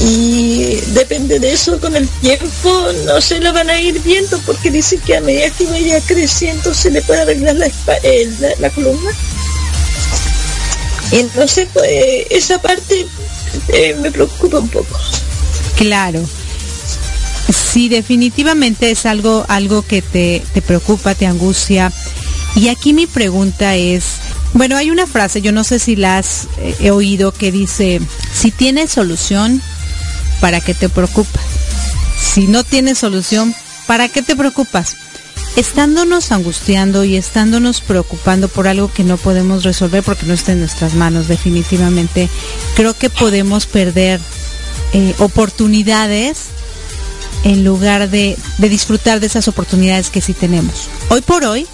[0.00, 4.70] Y depende de eso, con el tiempo no se lo van a ir viendo porque
[4.70, 7.68] dicen que a medida que vaya creciendo se le puede arreglar la,
[8.60, 9.10] la, columna.
[11.10, 11.90] Entonces, pues,
[12.30, 13.06] esa parte
[13.68, 14.96] eh, me preocupa un poco.
[15.76, 16.24] Claro.
[17.72, 21.92] Sí, definitivamente es algo, algo que te, te preocupa, te angustia.
[22.54, 24.04] Y aquí mi pregunta es,
[24.52, 28.00] bueno, hay una frase, yo no sé si la has eh, oído, que dice,
[28.32, 29.62] si tienes solución,
[30.40, 31.44] ¿para qué te preocupas?
[32.18, 33.54] Si no tienes solución,
[33.86, 34.96] ¿para qué te preocupas?
[35.56, 40.60] Estándonos angustiando y estándonos preocupando por algo que no podemos resolver porque no está en
[40.60, 42.28] nuestras manos, definitivamente,
[42.76, 44.20] creo que podemos perder
[44.92, 46.46] eh, oportunidades
[47.44, 50.88] en lugar de, disfrutar de esas oportunidades que sí tenemos.
[51.08, 51.66] Hoy por hoy,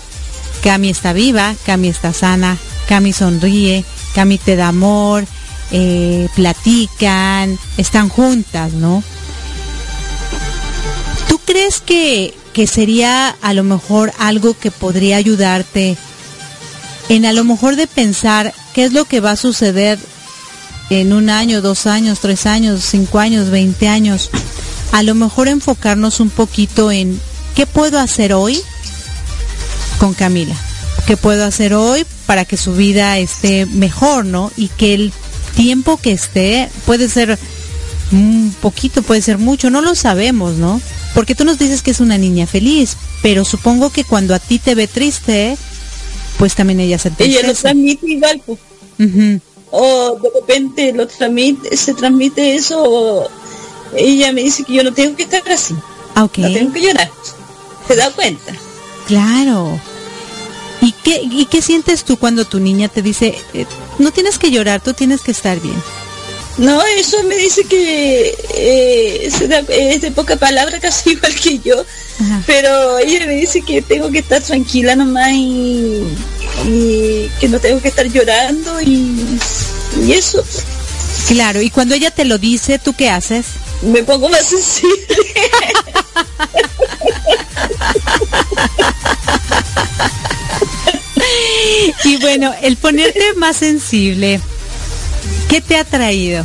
[0.63, 5.27] Cami está viva, Cami está sana, Cami sonríe, Cami te da amor,
[5.71, 9.03] eh, platican, están juntas, ¿no?
[11.29, 15.97] ¿Tú crees que, que sería a lo mejor algo que podría ayudarte
[17.09, 19.99] en a lo mejor de pensar qué es lo que va a suceder
[20.91, 24.31] en un año, dos años, tres años, cinco años, veinte años?
[24.95, 27.21] a lo mejor enfocarnos un poquito en
[27.57, 28.63] qué puedo hacer hoy
[29.99, 30.55] con Camila,
[31.05, 34.53] qué puedo hacer hoy para que su vida esté mejor, ¿no?
[34.57, 35.13] Y que el
[35.57, 37.39] tiempo que esté puede ser
[38.13, 40.81] un poquito, puede ser mucho, no lo sabemos, ¿no?
[41.15, 44.59] Porque tú nos dices que es una niña feliz, pero supongo que cuando a ti
[44.59, 45.57] te ve triste,
[46.39, 48.59] pues también ella se Ella lo transmite igual, pues.
[49.71, 53.29] O de repente lo transmite, se transmite eso
[53.97, 55.75] ella me dice que yo no tengo que estar así.
[56.15, 57.11] Ah, no tengo que llorar.
[57.87, 58.55] ¿Te das cuenta?
[59.07, 59.81] Claro.
[60.81, 63.67] ¿Y qué, ¿Y qué sientes tú cuando tu niña te dice, eh,
[63.99, 65.81] no tienes que llorar, tú tienes que estar bien?
[66.57, 71.85] No, eso me dice que eh, es de poca palabra, casi igual que yo.
[72.47, 76.05] Pero ella me dice que tengo que estar tranquila nomás y,
[76.67, 79.39] y que no tengo que estar llorando y,
[80.07, 80.45] y eso.
[81.27, 83.47] Claro, y cuando ella te lo dice, ¿tú qué haces?
[83.83, 85.05] me pongo más sensible.
[92.05, 94.41] y bueno, el ponerte más sensible,
[95.49, 96.45] ¿qué te ha traído?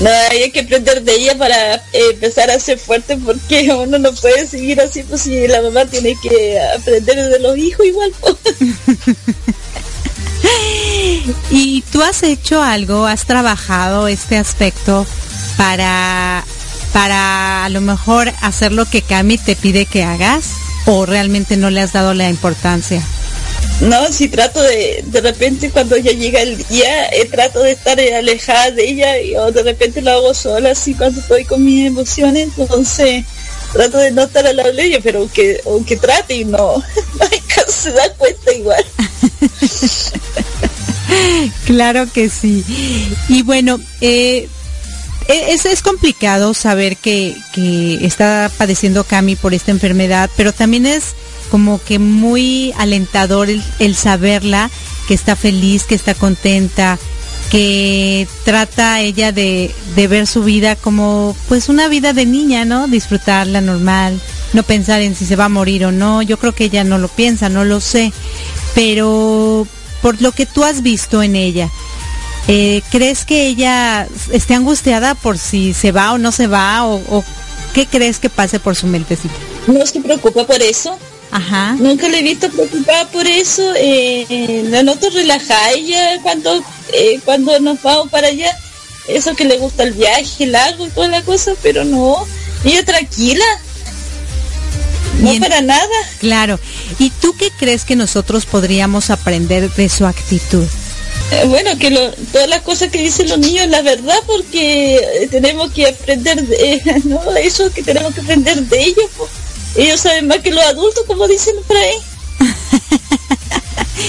[0.00, 4.12] No, hay que aprender de ella para eh, empezar a ser fuerte porque uno no
[4.12, 8.12] puede seguir así, pues si la mamá tiene que aprender de los hijos igual.
[11.50, 15.06] ¿Y tú has hecho algo, has trabajado este aspecto
[15.56, 16.44] para
[16.92, 20.50] para a lo mejor hacer lo que Cami te pide que hagas?
[20.86, 23.02] o realmente no le has dado la importancia?
[23.80, 28.00] No, si trato de, de repente cuando ya llega el día, eh, trato de estar
[28.00, 31.86] alejada de ella y, o de repente lo hago sola, así cuando estoy con mis
[31.86, 33.24] emociones, entonces
[33.72, 36.82] trato de no estar al lado de ella, pero aunque, aunque trate y no,
[37.68, 38.84] se da cuenta igual.
[41.66, 42.64] claro que sí.
[43.28, 44.48] Y bueno, eh,
[45.28, 50.86] e, es, es, complicado saber que, que está padeciendo Cami por esta enfermedad, pero también
[50.86, 51.14] es
[51.50, 54.70] como que muy alentador el, saberla,
[55.08, 56.98] que está feliz, que está contenta,
[57.50, 62.88] que trata ella de, ver su vida como pues una vida de niña, ¿no?
[62.88, 64.20] Disfrutarla normal,
[64.52, 66.22] no pensar en si se va a morir o no.
[66.22, 68.12] Yo creo que ella no lo piensa, no lo sé.
[68.74, 69.66] Pero
[70.02, 71.70] por lo que tú has visto en ella,
[72.48, 76.84] eh, ¿crees que ella esté angustiada por si se va o no se va?
[76.84, 77.24] O, o
[77.72, 79.34] qué crees que pase por su mentecita?
[79.66, 80.98] No se preocupa por eso.
[81.36, 81.76] Ajá.
[81.78, 83.74] Nunca le he visto preocupada por eso.
[83.76, 86.64] Eh, la noto relajada ella cuando,
[86.94, 88.56] eh, cuando nos vamos para allá.
[89.06, 92.26] Eso que le gusta el viaje, el lago y toda la cosa, pero no.
[92.64, 93.44] Ella tranquila.
[95.20, 95.86] No para nada.
[96.20, 96.58] Claro.
[96.98, 100.64] ¿Y tú qué crees que nosotros podríamos aprender de su actitud?
[101.32, 101.90] Eh, bueno, que
[102.32, 107.20] todas las cosas que dicen los niños, la verdad, porque tenemos que aprender de, ¿no?
[107.36, 109.10] Eso que tenemos que aprender de ellos.
[109.76, 111.96] Ellos saben más que los adultos, como dicen por ahí.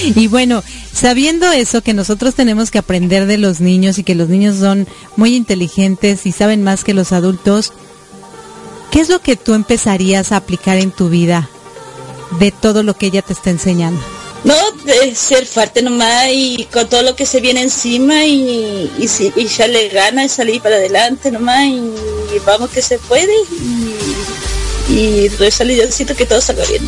[0.16, 0.62] y bueno,
[0.92, 4.86] sabiendo eso, que nosotros tenemos que aprender de los niños y que los niños son
[5.16, 7.72] muy inteligentes y saben más que los adultos,
[8.90, 11.48] ¿qué es lo que tú empezarías a aplicar en tu vida
[12.38, 14.00] de todo lo que ella te está enseñando?
[14.44, 14.54] No,
[14.84, 19.66] de ser fuerte nomás y con todo lo que se viene encima y, y, ya
[19.66, 21.92] le gana y salir para adelante nomás y,
[22.46, 23.94] vamos que se puede y,
[24.88, 26.82] y rezar y siento que todo salga bien.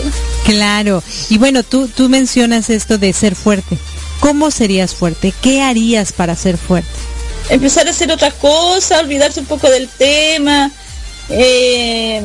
[0.45, 3.79] Claro, y bueno, tú, tú mencionas esto de ser fuerte.
[4.21, 5.33] ¿Cómo serías fuerte?
[5.41, 6.91] ¿Qué harías para ser fuerte?
[7.49, 10.71] Empezar a hacer otra cosa, olvidarse un poco del tema.
[11.31, 12.23] Eh,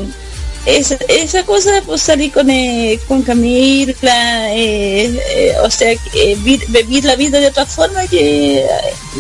[0.66, 5.96] esa, esa cosa, pues salir con, eh, con Camila, eh, eh, o sea,
[6.44, 8.66] vivir la vida de otra forma que,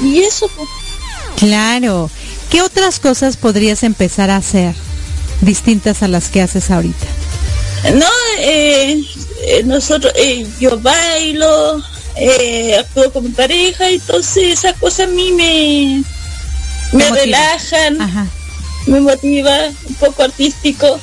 [0.03, 0.49] y eso.
[0.56, 0.70] Pues.
[1.38, 2.10] Claro.
[2.49, 4.76] ¿Qué otras cosas podrías empezar a hacer
[5.41, 7.05] distintas a las que haces ahorita?
[7.93, 8.07] No,
[9.65, 10.13] nosotros,
[10.59, 11.83] yo bailo,
[12.79, 16.03] actúo con mi pareja, entonces esas cosas a mí me,
[16.97, 17.97] me relajan,
[18.88, 20.99] me motiva, un poco artístico.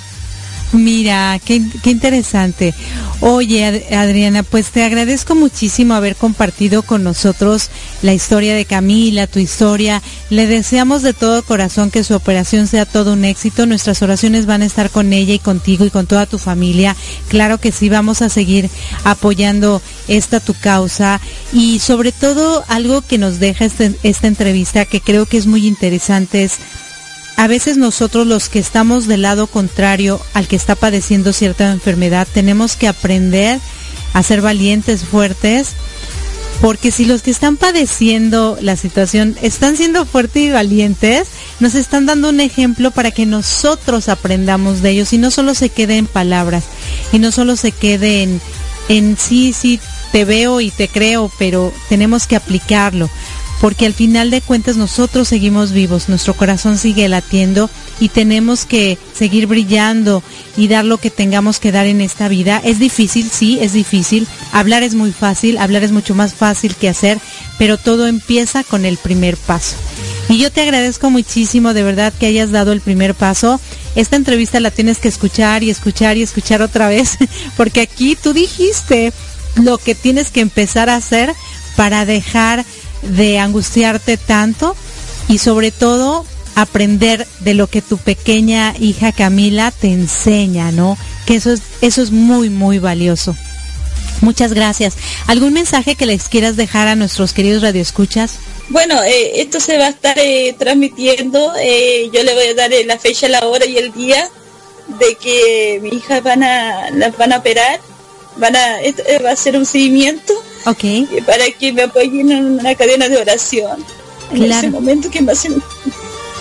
[0.72, 2.74] Mira, qué, interesante.
[3.20, 7.68] Oye, Adriana, pues te agradezco muchísimo haber compartido con nosotros
[8.00, 10.02] la historia de Camila, tu historia.
[10.30, 13.66] Le deseamos de todo corazón que su operación sea todo un éxito.
[13.66, 16.96] Nuestras oraciones van a estar con ella y contigo y con toda tu familia.
[17.28, 18.70] Claro que sí, vamos a seguir
[19.04, 21.20] apoyando esta tu causa.
[21.52, 25.66] Y sobre todo, algo que nos deja este, esta entrevista que creo que es muy
[25.66, 26.54] interesante es
[27.42, 32.28] a veces nosotros los que estamos del lado contrario al que está padeciendo cierta enfermedad
[32.32, 33.58] tenemos que aprender
[34.12, 35.70] a ser valientes, fuertes,
[36.60, 41.26] porque si los que están padeciendo la situación están siendo fuertes y valientes,
[41.58, 45.68] nos están dando un ejemplo para que nosotros aprendamos de ellos y no solo se
[45.68, 46.62] quede en palabras
[47.10, 48.40] y no solo se quede en,
[48.88, 49.80] en sí, sí,
[50.12, 53.10] te veo y te creo, pero tenemos que aplicarlo
[53.62, 58.98] porque al final de cuentas nosotros seguimos vivos, nuestro corazón sigue latiendo y tenemos que
[59.14, 60.20] seguir brillando
[60.56, 62.60] y dar lo que tengamos que dar en esta vida.
[62.64, 64.26] Es difícil, sí, es difícil.
[64.50, 67.20] Hablar es muy fácil, hablar es mucho más fácil que hacer,
[67.56, 69.76] pero todo empieza con el primer paso.
[70.28, 73.60] Y yo te agradezco muchísimo de verdad que hayas dado el primer paso.
[73.94, 77.16] Esta entrevista la tienes que escuchar y escuchar y escuchar otra vez,
[77.56, 79.12] porque aquí tú dijiste
[79.54, 81.32] lo que tienes que empezar a hacer
[81.76, 82.64] para dejar
[83.02, 84.76] de angustiarte tanto
[85.28, 86.24] y sobre todo
[86.54, 90.98] aprender de lo que tu pequeña hija Camila te enseña, ¿no?
[91.26, 93.36] Que eso es, eso es muy, muy valioso.
[94.20, 94.94] Muchas gracias.
[95.26, 98.38] ¿Algún mensaje que les quieras dejar a nuestros queridos radioescuchas?
[98.68, 101.52] Bueno, eh, esto se va a estar eh, transmitiendo.
[101.60, 104.28] Eh, yo le voy a dar la fecha, la hora y el día
[105.00, 107.80] de que mi hija van a, las van a operar.
[108.36, 108.76] Van a,
[109.24, 110.32] va a ser un seguimiento
[110.66, 110.84] Ok.
[111.26, 113.84] Para que me apoyen en una cadena de oración.
[114.32, 115.46] En ese momento que más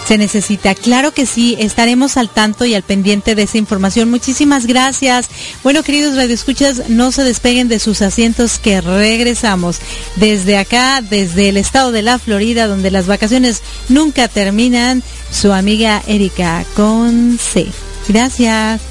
[0.07, 0.75] se necesita.
[0.75, 4.09] Claro que sí, estaremos al tanto y al pendiente de esa información.
[4.09, 5.29] Muchísimas gracias.
[5.63, 9.77] Bueno, queridos radioescuchas, no se despeguen de sus asientos que regresamos
[10.15, 15.03] desde acá, desde el estado de la Florida, donde las vacaciones nunca terminan.
[15.31, 17.67] Su amiga Erika con C.
[18.07, 18.90] Gracias.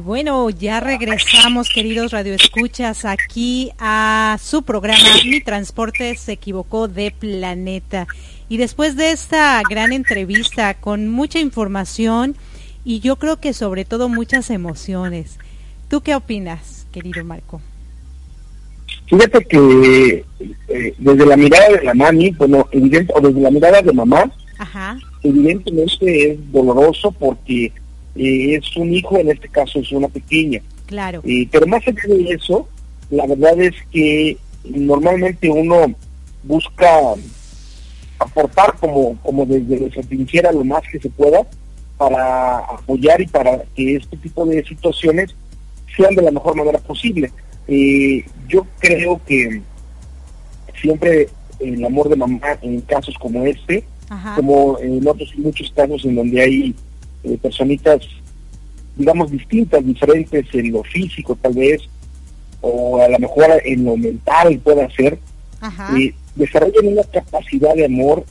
[0.00, 8.06] Bueno, ya regresamos, queridos radioescuchas, aquí a su programa Mi Transporte se equivocó de planeta.
[8.48, 12.34] Y después de esta gran entrevista con mucha información
[12.84, 15.38] y yo creo que sobre todo muchas emociones,
[15.88, 17.60] ¿tú qué opinas, querido Marco?
[19.06, 20.24] Fíjate que
[20.68, 24.32] eh, desde la mirada de la mami, bueno, evidente, o desde la mirada de mamá,
[25.22, 27.72] evidentemente es doloroso porque
[28.16, 30.60] eh, es un hijo, en este caso es una pequeña.
[30.86, 31.22] Claro.
[31.24, 32.68] Eh, pero más allá de eso,
[33.10, 35.94] la verdad es que normalmente uno
[36.42, 36.88] busca
[38.18, 41.46] aportar como, como desde nuestra trinchera lo más que se pueda
[41.96, 45.34] para apoyar y para que este tipo de situaciones
[45.96, 47.30] sean de la mejor manera posible.
[47.68, 49.60] Eh, yo creo que
[50.80, 51.28] siempre
[51.60, 53.84] el amor de mamá en casos como este,
[54.34, 56.74] como en otros muchos casos en donde hay
[57.24, 58.00] eh, personitas,
[58.96, 61.82] digamos, distintas, diferentes en lo físico tal vez,
[62.60, 65.18] o a lo mejor en lo mental puede ser,
[65.96, 68.24] eh, desarrollan una capacidad de amor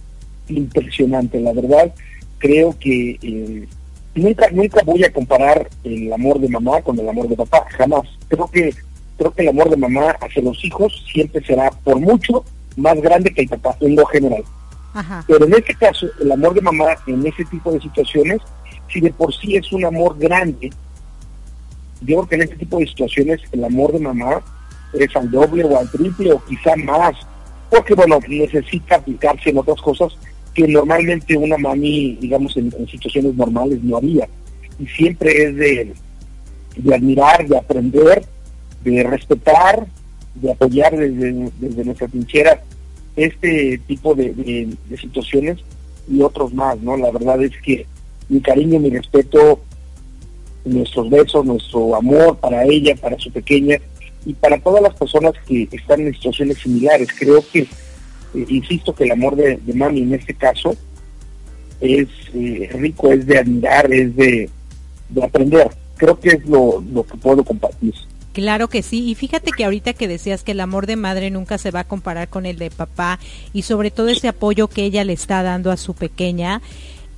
[0.47, 1.39] impresionante.
[1.39, 1.93] La verdad,
[2.37, 3.67] creo que eh,
[4.15, 8.07] nunca nunca voy a comparar el amor de mamá con el amor de papá, jamás.
[8.27, 8.73] Creo que
[9.17, 12.45] creo que el amor de mamá hacia los hijos siempre será por mucho
[12.77, 14.43] más grande que el papá en lo general.
[15.27, 18.39] Pero en este caso, el amor de mamá en ese tipo de situaciones
[18.91, 20.71] si de por sí es un amor grande,
[22.01, 24.41] yo creo que en este tipo de situaciones el amor de mamá
[24.93, 27.15] es al doble o al triple o quizá más,
[27.69, 30.17] porque bueno, necesita aplicarse en otras cosas
[30.53, 34.27] que normalmente una mami, digamos, en, situaciones normales no haría.
[34.79, 35.93] Y siempre es de,
[36.77, 38.25] de, admirar, de aprender,
[38.83, 39.85] de respetar,
[40.35, 42.63] de apoyar desde, desde nuestra trinchera
[43.15, 45.59] este tipo de, de situaciones
[46.09, 46.97] y otros más, ¿no?
[46.97, 47.85] La verdad es que
[48.29, 49.59] mi cariño, mi respeto,
[50.65, 53.77] nuestros besos, nuestro amor para ella, para su pequeña
[54.25, 57.09] y para todas las personas que están en situaciones similares.
[57.17, 60.75] Creo que, eh, insisto, que el amor de, mami en este caso
[61.81, 64.49] es eh, rico, es de admirar, es de,
[65.21, 65.69] aprender.
[65.97, 67.93] Creo que es lo, lo que puedo compartir.
[68.31, 71.57] Claro que sí, y fíjate que ahorita que decías que el amor de madre nunca
[71.57, 73.19] se va a comparar con el de papá
[73.53, 76.61] y sobre todo ese apoyo que ella le está dando a su pequeña,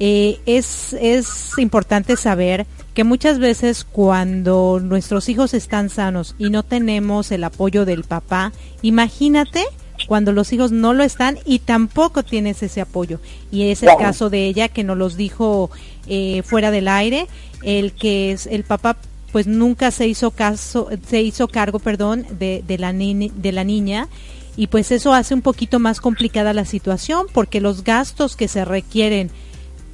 [0.04, 1.30] eh, es, es
[1.60, 7.86] importante saber que muchas veces cuando nuestros hijos están sanos y no tenemos el apoyo
[7.86, 9.64] del papá, imagínate
[10.08, 13.20] cuando los hijos no lo están y tampoco tienes ese apoyo.
[13.52, 15.70] Y es el caso de ella que nos los dijo
[16.08, 17.28] eh, fuera del aire,
[17.62, 18.98] el que es el papá
[19.32, 24.10] pues nunca se hizo caso, se hizo cargo, perdón, de, de la de la niña
[24.58, 28.66] y pues eso hace un poquito más complicada la situación porque los gastos que se
[28.66, 29.30] requieren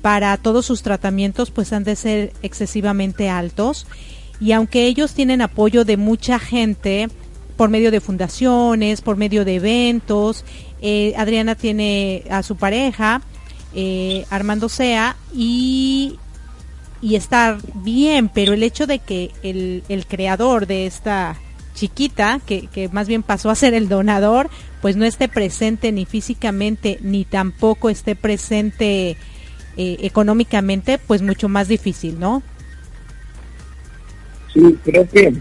[0.02, 3.88] para todos sus tratamientos pues han de ser excesivamente altos.
[4.40, 7.08] Y aunque ellos tienen apoyo de mucha gente
[7.56, 10.46] por medio de fundaciones, por medio de eventos,
[10.82, 13.22] eh, Adriana tiene a su pareja,
[13.74, 16.18] eh, Armando Sea, y,
[17.02, 21.36] y está bien, pero el hecho de que el, el creador de esta
[21.74, 24.50] chiquita, que, que, más bien pasó a ser el donador,
[24.82, 29.18] pues no esté presente ni físicamente, ni tampoco esté presente
[29.78, 32.42] eh, económicamente pues mucho más difícil, ¿no?
[34.54, 35.34] Sí, creo que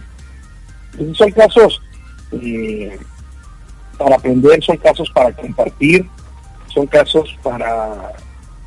[1.14, 1.80] son casos
[2.32, 2.98] eh,
[3.96, 6.06] para aprender, son casos para compartir,
[6.66, 8.12] son casos para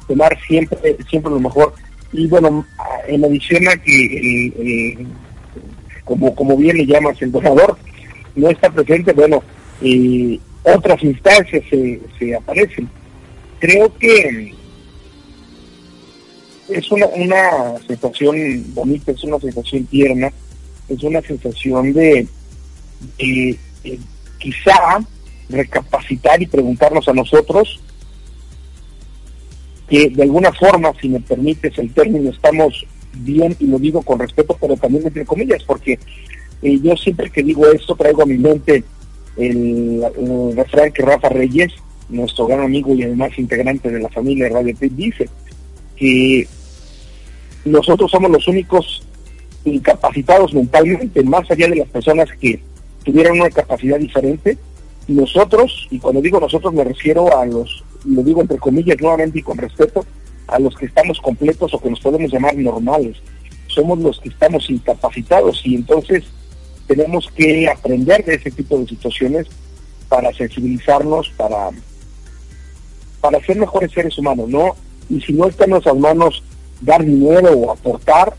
[0.08, 1.74] tomar siempre siempre lo mejor.
[2.12, 2.66] Y bueno,
[3.08, 5.06] en adición a que,
[6.04, 7.78] como, como bien le llamas, el donador
[8.36, 9.44] no está presente, bueno,
[9.82, 12.90] eh, otras instancias se, se aparecen.
[13.60, 14.56] Creo que
[16.70, 20.32] es una, una sensación bonita, es una sensación tierna,
[20.88, 22.28] es una sensación de,
[24.38, 25.00] quizá
[25.50, 27.80] recapacitar y preguntarnos a nosotros
[29.88, 34.20] que de alguna forma, si me permites el término, estamos bien, y lo digo con
[34.20, 35.98] respeto, pero también entre comillas, porque
[36.62, 38.84] eh, yo siempre que digo esto traigo a mi mente
[39.38, 40.04] el,
[40.56, 41.74] refrán que Rafa Reyes,
[42.10, 45.30] nuestro gran amigo y además integrante de la familia Radio Pit, dice
[45.96, 46.48] que
[47.70, 49.04] nosotros somos los únicos
[49.66, 52.62] incapacitados mentalmente, más allá de las personas que
[53.04, 54.58] tuvieran una capacidad diferente.
[55.08, 59.42] Nosotros, y cuando digo nosotros me refiero a los lo digo entre comillas nuevamente y
[59.44, 60.06] con respeto,
[60.48, 63.18] a los que estamos completos o que nos podemos llamar normales.
[63.68, 66.24] Somos los que estamos incapacitados y entonces
[66.88, 69.48] tenemos que aprender de ese tipo de situaciones
[70.08, 71.70] para sensibilizarnos, para,
[73.22, 74.76] para ser mejores seres humanos, ¿no?
[75.08, 76.44] Y si no está en nuestras manos
[76.82, 78.34] dar dinero o aportar,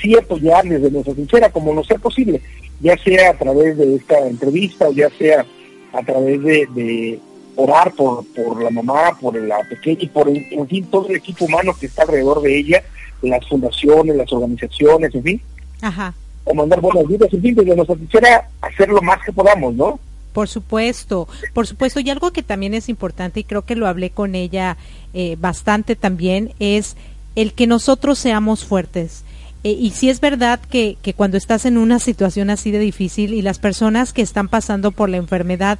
[0.00, 2.40] sí apoyar desde nuestra sincera, como no sea posible,
[2.80, 5.44] ya sea a través de esta entrevista o ya sea
[5.92, 7.20] a través de,
[7.60, 11.44] orar por, por la mamá, por la pequeña y por en fin todo el equipo
[11.44, 12.84] humano que está alrededor de ella,
[13.20, 15.42] las fundaciones, las organizaciones, en fin.
[15.82, 16.14] Ajá.
[16.44, 19.98] O mandar buenas vidas, en fin, desde nuestra sincera hacer lo más que podamos, ¿no?
[20.32, 21.98] Por supuesto, por supuesto.
[21.98, 24.76] Y algo que también es importante, y creo que lo hablé con ella
[25.12, 26.96] eh, bastante también, es
[27.40, 29.22] el que nosotros seamos fuertes.
[29.62, 33.32] Eh, y si es verdad que, que cuando estás en una situación así de difícil
[33.32, 35.78] y las personas que están pasando por la enfermedad,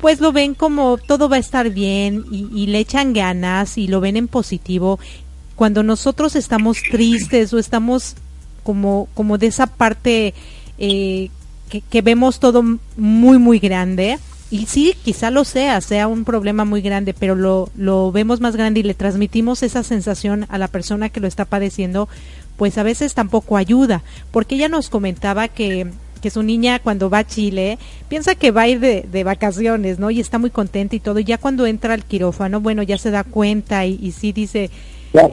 [0.00, 4.00] pues lo ven como todo va a estar bien y, le echan ganas y lo
[4.00, 4.98] ven en positivo.
[5.54, 8.16] Cuando nosotros estamos tristes o estamos
[8.64, 10.34] como, como de esa parte
[10.78, 11.30] eh,
[11.68, 12.64] que, que, vemos todo
[12.96, 14.18] muy, muy grande,
[14.50, 18.56] y sí, quizá lo sea, sea un problema muy grande, pero lo, lo vemos más
[18.56, 22.08] grande y le transmitimos esa sensación a la persona que lo está padeciendo,
[22.56, 25.90] pues a veces tampoco ayuda, porque ella nos comentaba que,
[26.22, 27.78] que su niña cuando va a Chile
[28.08, 30.10] piensa que va a ir de, de vacaciones, ¿no?
[30.10, 33.10] Y está muy contenta y todo, y ya cuando entra al quirófano, bueno, ya se
[33.10, 34.70] da cuenta y, y sí dice,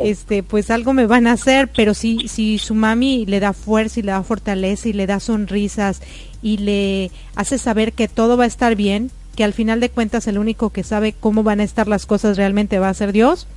[0.03, 3.99] este, pues algo me van a hacer, pero si, si su mami le da fuerza
[3.99, 6.01] y le da fortaleza y le da sonrisas
[6.45, 10.27] y le hace saber que todo va a estar bien, que al final de cuentas
[10.27, 13.47] el único que sabe cómo van a estar las cosas realmente va a ser Dios,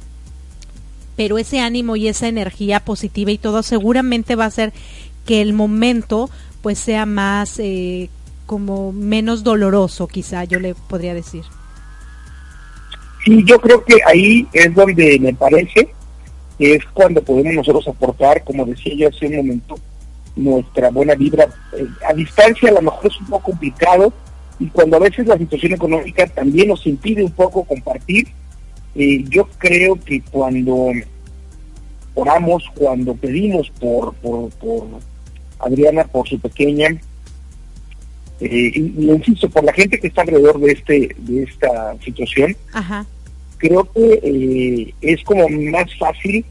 [1.15, 4.73] pero ese ánimo y esa energía positiva y todo seguramente va a hacer
[5.27, 6.31] que el momento
[6.63, 8.09] pues sea más eh,
[8.47, 11.43] como menos doloroso quizá yo le podría decir.
[13.23, 15.91] Sí, yo creo que ahí es donde me parece
[16.57, 19.79] que es cuando podemos nosotros aportar, como decía yo hace un momento,
[20.39, 21.49] nuestra buena vibra.
[21.77, 24.13] Eh, a distancia a lo mejor es un poco complicado
[24.59, 28.29] y cuando a veces la situación económica también nos impide un poco compartir,
[28.95, 30.93] eh, yo creo que cuando
[32.15, 34.51] oramos, cuando pedimos por, por,
[35.61, 36.89] Adriana, por su pequeña,
[38.41, 42.57] eh, y, insisto, por la gente que está alrededor de este de esta situación,
[43.59, 46.45] creo que es como más fácil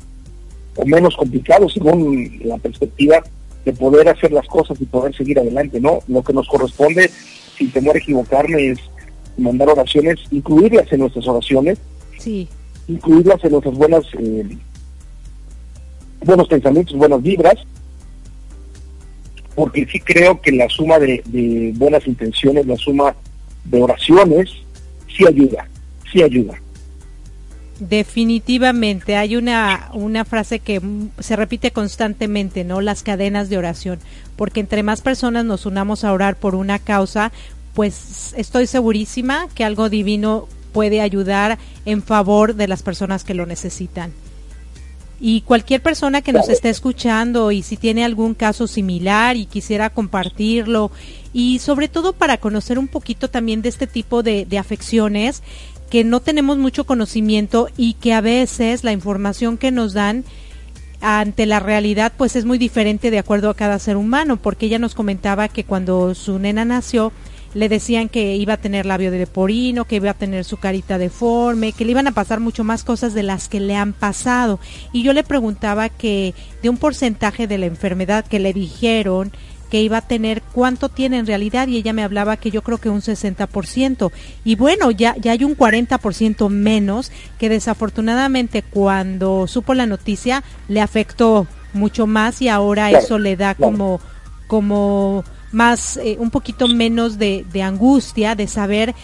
[0.75, 3.23] o menos complicado según la perspectiva
[3.67, 5.99] de poder hacer las cosas y poder seguir adelante, ¿no?
[6.07, 7.11] Lo que nos corresponde,
[7.57, 8.79] sin temor a equivocarme, es
[9.37, 11.77] mandar oraciones, incluirlas en nuestras oraciones,
[12.17, 12.47] sí.
[12.87, 14.57] incluirlas en nuestras buenas, eh,
[16.23, 17.55] buenos pensamientos, buenas vibras,
[19.53, 23.17] porque sí creo que la suma de, de buenas intenciones, la suma
[23.65, 24.49] de oraciones,
[25.13, 25.67] sí ayuda,
[26.09, 26.53] sí ayuda.
[27.79, 30.81] Definitivamente, hay una, una frase que
[31.19, 32.81] se repite constantemente, ¿no?
[32.81, 33.99] Las cadenas de oración,
[34.35, 37.31] porque entre más personas nos unamos a orar por una causa,
[37.75, 43.45] pues estoy segurísima que algo divino puede ayudar en favor de las personas que lo
[43.45, 44.11] necesitan.
[45.19, 49.89] Y cualquier persona que nos esté escuchando y si tiene algún caso similar y quisiera
[49.89, 50.91] compartirlo
[51.33, 55.41] y sobre todo para conocer un poquito también de este tipo de, de afecciones,
[55.89, 60.23] que no tenemos mucho conocimiento y que a veces la información que nos dan
[60.99, 64.79] ante la realidad pues es muy diferente de acuerdo a cada ser humano, porque ella
[64.79, 67.11] nos comentaba que cuando su nena nació
[67.53, 70.97] le decían que iba a tener labio de leporino, que iba a tener su carita
[70.97, 74.59] deforme, que le iban a pasar mucho más cosas de las que le han pasado.
[74.91, 79.31] Y yo le preguntaba que de un porcentaje de la enfermedad que le dijeron,
[79.69, 82.77] que iba a tener cuánto tiene en realidad y ella me hablaba que yo creo
[82.77, 84.11] que un 60%
[84.43, 90.81] y bueno ya ya hay un 40% menos que desafortunadamente cuando supo la noticia le
[90.81, 93.99] afectó mucho más y ahora eso le da como
[94.47, 98.95] como más eh, un poquito menos de, de angustia de saber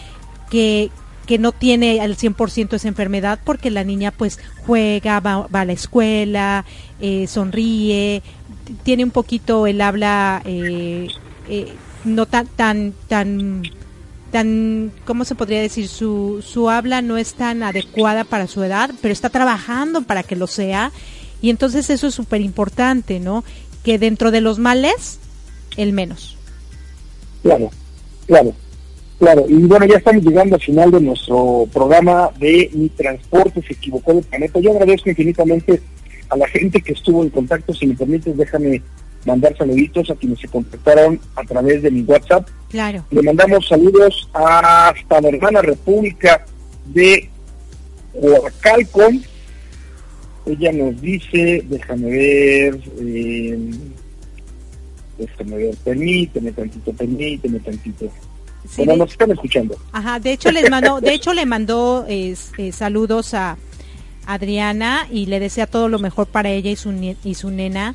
[0.50, 0.90] que
[1.26, 5.72] que no tiene al 100% esa enfermedad porque la niña pues juega, va, a la
[5.72, 6.64] escuela,
[7.00, 8.22] eh, sonríe,
[8.82, 11.08] tiene un poquito el habla eh,
[11.48, 11.72] eh,
[12.04, 13.62] no tan tan tan
[14.30, 18.90] tan cómo se podría decir su su habla no es tan adecuada para su edad
[19.00, 20.92] pero está trabajando para que lo sea.
[21.40, 23.44] Y entonces eso es súper importante no
[23.82, 25.18] que dentro de los males
[25.76, 26.36] el menos.
[27.42, 27.70] Claro
[28.26, 28.54] claro
[29.18, 29.44] claro.
[29.48, 34.14] Y bueno ya estamos llegando al final de nuestro programa de mi transporte se equivocó
[34.14, 34.58] de planeta.
[34.60, 35.82] Yo agradezco infinitamente
[36.28, 38.82] a la gente que estuvo en contacto, si me permites, déjame
[39.24, 42.48] mandar saluditos a quienes se contactaron a través de mi WhatsApp.
[42.70, 43.04] Claro.
[43.10, 46.44] Le mandamos saludos hasta la hermana República
[46.86, 47.28] de
[48.20, 49.10] Coacalco.
[50.46, 53.70] Ella nos dice, déjame ver, eh,
[55.18, 58.10] déjame ver, permíteme tantito, permíteme tantito.
[58.68, 59.76] Sí, bueno, nos están escuchando.
[59.92, 62.34] Ajá, de hecho les mandó, de hecho le mandó eh,
[62.72, 63.56] saludos a
[64.26, 66.92] Adriana y le desea todo lo mejor para ella y su,
[67.24, 67.94] y su nena.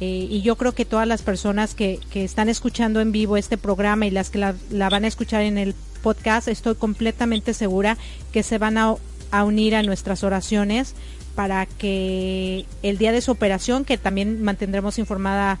[0.00, 3.56] Eh, y yo creo que todas las personas que, que, están escuchando en vivo este
[3.56, 7.96] programa y las que la, la, van a escuchar en el podcast, estoy completamente segura
[8.32, 8.96] que se van a,
[9.30, 10.94] a unir a nuestras oraciones
[11.36, 15.60] para que el día de su operación, que también mantendremos informada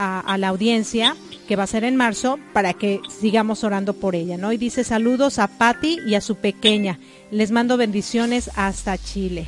[0.00, 1.14] a, a, la audiencia,
[1.46, 4.52] que va a ser en marzo, para que sigamos orando por ella, ¿no?
[4.52, 6.98] Y dice saludos a Patti y a su pequeña.
[7.30, 9.46] Les mando bendiciones hasta Chile.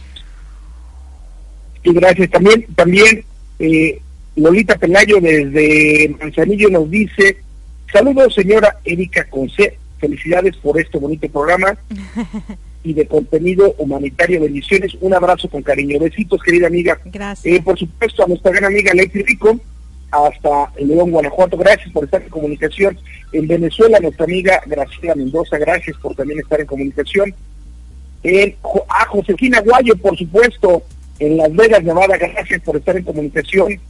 [1.82, 2.30] Y gracias.
[2.30, 3.24] También, también
[3.58, 4.00] eh,
[4.36, 7.38] Lolita Pelayo desde Manzanillo nos dice,
[7.92, 11.76] saludos señora Erika Conce, felicidades por este bonito programa
[12.84, 14.40] y de contenido humanitario.
[14.40, 15.98] Bendiciones, un abrazo con cariño.
[15.98, 16.98] Besitos, querida amiga.
[17.04, 17.54] Gracias.
[17.54, 19.60] Eh, por supuesto, a nuestra gran amiga Leti Rico,
[20.12, 21.56] hasta el León, Guanajuato.
[21.56, 22.98] Gracias por estar en comunicación.
[23.32, 27.34] En Venezuela, nuestra amiga Graciela Mendoza, gracias por también estar en comunicación.
[28.88, 30.82] A Josefina Guayo, por supuesto,
[31.18, 33.80] en Las Vegas, Nevada, gracias por estar en comunicación.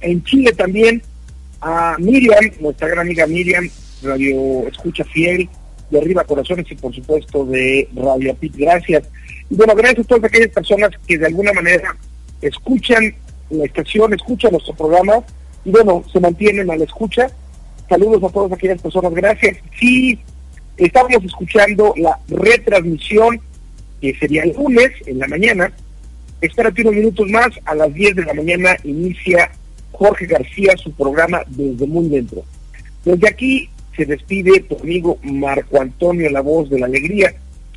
[0.00, 1.02] En Chile también,
[1.60, 3.68] a Miriam, nuestra gran amiga Miriam,
[4.02, 5.48] Radio Escucha Fiel,
[5.90, 9.02] de Arriba Corazones y por supuesto de Radio Pit, gracias.
[9.50, 11.96] Y bueno, gracias a todas aquellas personas que de alguna manera
[12.40, 13.12] escuchan
[13.50, 15.24] la estación, escuchan nuestro programa
[15.64, 17.30] y bueno, se mantienen a la escucha.
[17.88, 19.58] Saludos a todas aquellas personas, gracias.
[19.78, 20.18] Sí,
[20.76, 23.40] estamos escuchando la retransmisión,
[24.00, 25.72] que sería el lunes en la mañana.
[26.40, 29.50] Espérate unos minutos más, a las 10 de la mañana inicia
[29.92, 32.42] Jorge García su programa Desde Muy Dentro.
[33.04, 37.34] Desde aquí se despide tu amigo Marco Antonio, la voz de la alegría.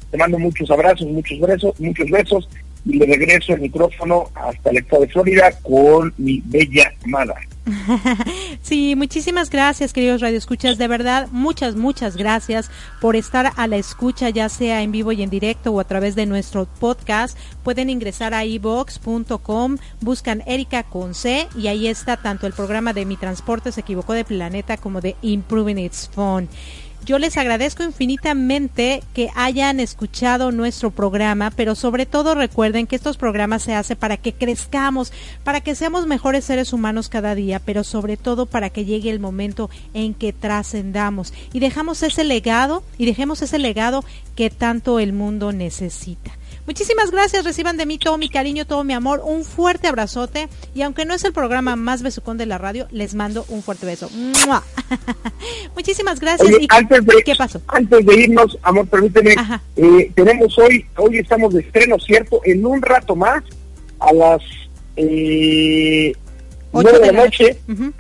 [0.10, 2.48] Te mando muchos abrazos, muchos besos, muchos besos
[2.86, 7.36] y le regreso el micrófono hasta el estado de Florida con mi bella amada.
[8.62, 10.78] Sí, muchísimas gracias, queridos radioescuchas.
[10.78, 12.70] De verdad, muchas, muchas gracias
[13.02, 16.16] por estar a la escucha, ya sea en vivo y en directo o a través
[16.16, 17.38] de nuestro podcast.
[17.64, 23.06] Pueden ingresar a ibox.com, buscan Erika con C y ahí está tanto el programa de
[23.06, 26.48] Mi Transporte se equivocó de planeta como de Improving Its Phone.
[27.06, 33.18] Yo les agradezco infinitamente que hayan escuchado nuestro programa, pero sobre todo recuerden que estos
[33.18, 35.12] programas se hacen para que crezcamos,
[35.44, 39.20] para que seamos mejores seres humanos cada día, pero sobre todo para que llegue el
[39.20, 44.06] momento en que trascendamos y dejamos ese legado y dejemos ese legado
[44.38, 46.32] que tanto el mundo necesita.
[46.66, 50.82] Muchísimas gracias, reciban de mí todo mi cariño, todo mi amor, un fuerte abrazote y
[50.82, 54.10] aunque no es el programa más besucón de la radio, les mando un fuerte beso.
[55.76, 56.48] Muchísimas gracias.
[56.48, 57.62] Oye, y, antes de, ¿Qué pasó?
[57.68, 59.36] Antes de irnos, amor, permíteme,
[59.76, 62.40] eh, tenemos hoy, hoy estamos de estreno, ¿cierto?
[62.46, 63.44] En un rato más,
[64.00, 64.42] a las
[64.96, 66.14] eh,
[66.72, 67.94] 9 de la noche, uh -huh.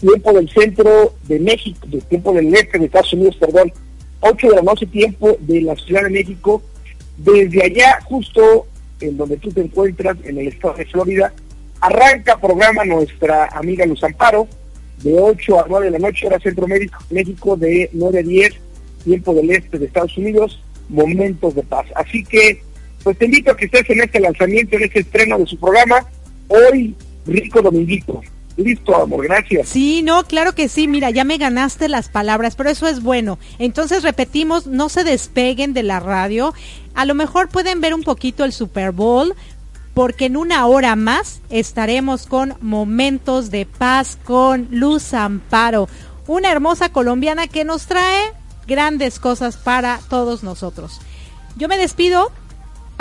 [0.00, 3.72] tiempo del centro de México, de tiempo del este de Estados Unidos, perdón,
[4.20, 6.62] 8 de la noche, tiempo de la Ciudad de México,
[7.16, 8.66] desde allá, justo
[9.00, 11.32] en donde tú te encuentras, en el estado de Florida,
[11.80, 14.46] arranca programa nuestra amiga Luz Amparo,
[15.02, 16.66] de 8 a 9 de la noche, hora Centro
[17.10, 18.54] México, de 9 a 10,
[19.04, 21.86] tiempo del este de Estados Unidos, momentos de paz.
[21.96, 22.62] Así que,
[23.02, 26.06] pues te invito a que estés en este lanzamiento, en este estreno de su programa,
[26.48, 26.94] hoy,
[27.26, 28.22] rico dominguito.
[28.56, 29.68] Listo, amor, gracias.
[29.68, 30.86] Sí, no, claro que sí.
[30.86, 33.38] Mira, ya me ganaste las palabras, pero eso es bueno.
[33.58, 36.54] Entonces repetimos, no se despeguen de la radio.
[36.94, 39.34] A lo mejor pueden ver un poquito el Super Bowl,
[39.94, 45.88] porque en una hora más estaremos con Momentos de Paz con Luz Amparo,
[46.26, 48.32] una hermosa colombiana que nos trae
[48.66, 51.00] grandes cosas para todos nosotros.
[51.56, 52.32] Yo me despido,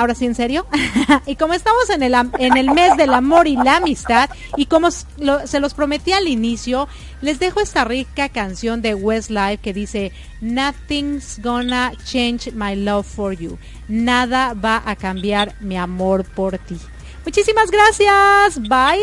[0.02, 0.66] ahora sí en serio,
[1.26, 4.90] y como estamos en el, en el mes del amor y la amistad, y como
[4.92, 6.88] se los prometí al inicio,
[7.22, 13.34] les dejo esta rica canción de Westlife que dice, Nothing's gonna change my love for
[13.34, 13.58] you.
[13.88, 16.78] Nada va a cambiar mi amor por ti.
[17.26, 18.60] Muchísimas gracias.
[18.68, 19.02] Bye.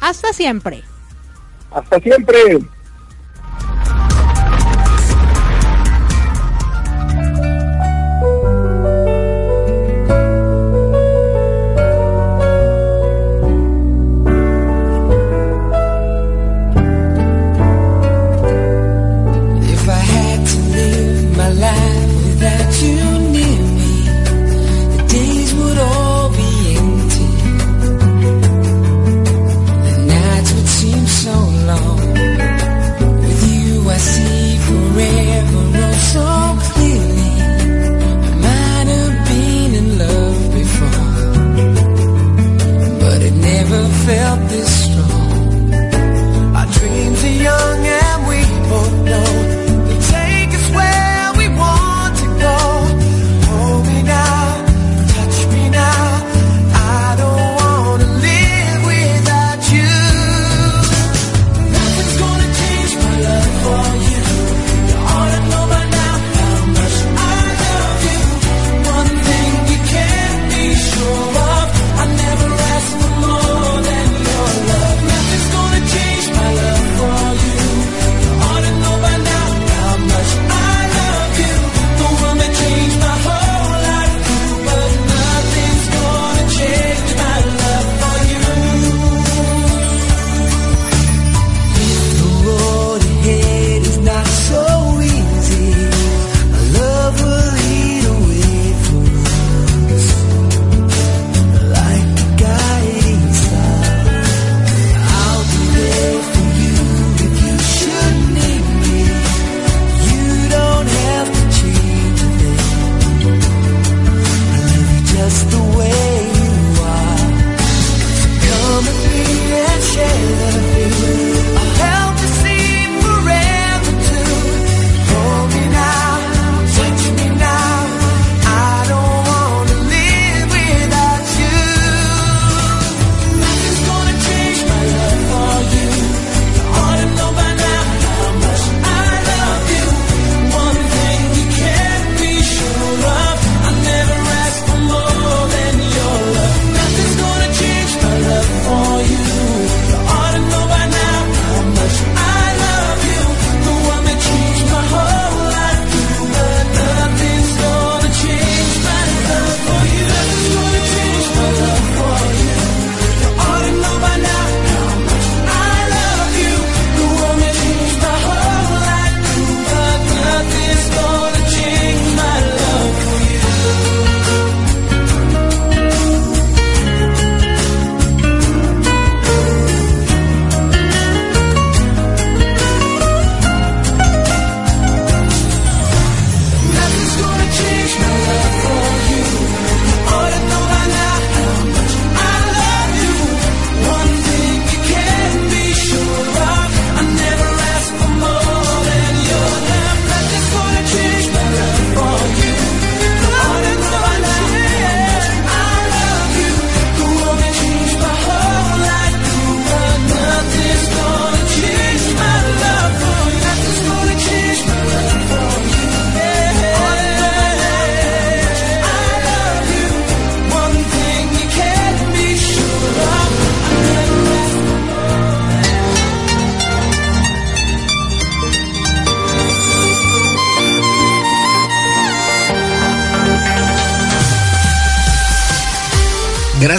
[0.00, 0.82] Hasta siempre.
[1.70, 2.58] Hasta siempre.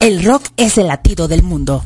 [0.00, 1.84] El rock es el latido del mundo.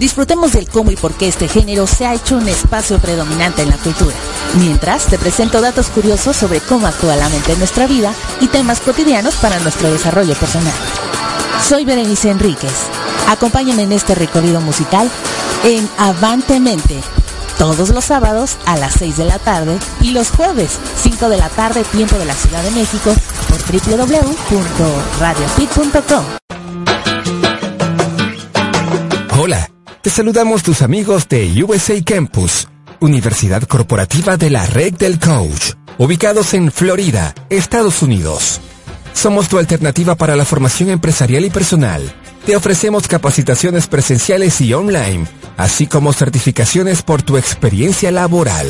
[0.00, 3.68] Disfrutemos del cómo y por qué este género se ha hecho un espacio predominante en
[3.68, 4.16] la cultura.
[4.54, 8.80] Mientras, te presento datos curiosos sobre cómo actúa la mente en nuestra vida y temas
[8.80, 10.74] cotidianos para nuestro desarrollo personal.
[11.62, 12.74] Soy Berenice Enríquez.
[13.28, 15.08] Acompáñame en este recorrido musical
[15.62, 16.98] en Avante Mente,
[17.56, 20.72] todos los sábados a las 6 de la tarde y los jueves
[21.04, 23.14] 5 de la tarde tiempo de la Ciudad de México
[23.48, 26.47] por www.radiopit.com.
[29.40, 29.70] Hola,
[30.02, 32.66] te saludamos tus amigos de USA Campus,
[32.98, 38.60] Universidad Corporativa de la Red del Coach, ubicados en Florida, Estados Unidos.
[39.12, 42.02] Somos tu alternativa para la formación empresarial y personal.
[42.46, 45.24] Te ofrecemos capacitaciones presenciales y online,
[45.56, 48.66] así como certificaciones por tu experiencia laboral.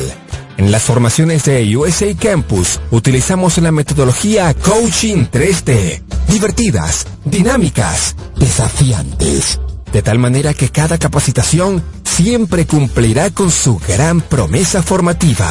[0.57, 9.59] En las formaciones de USA Campus utilizamos la metodología Coaching 3D, divertidas, dinámicas, desafiantes
[9.91, 15.49] de tal manera que cada capacitación siempre cumplirá con su gran promesa formativa.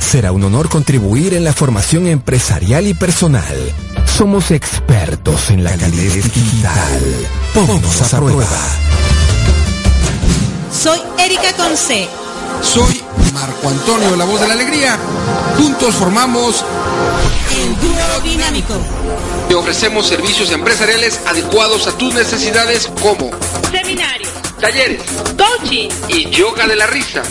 [0.00, 3.56] Será un honor contribuir en la formación empresarial y personal.
[4.06, 7.02] Somos expertos en la calidad digital.
[7.54, 8.46] Ponnos a prueba.
[10.70, 12.08] Soy Erika Conce.
[12.62, 13.03] Soy
[13.34, 14.96] Marco Antonio, la voz de la alegría.
[15.58, 16.64] Juntos formamos
[17.50, 18.74] el dúo dinámico.
[19.48, 23.30] Te ofrecemos servicios empresariales adecuados a tus necesidades como
[23.72, 24.30] seminarios,
[24.60, 25.02] talleres,
[25.36, 27.22] coaching y yoga de la risa.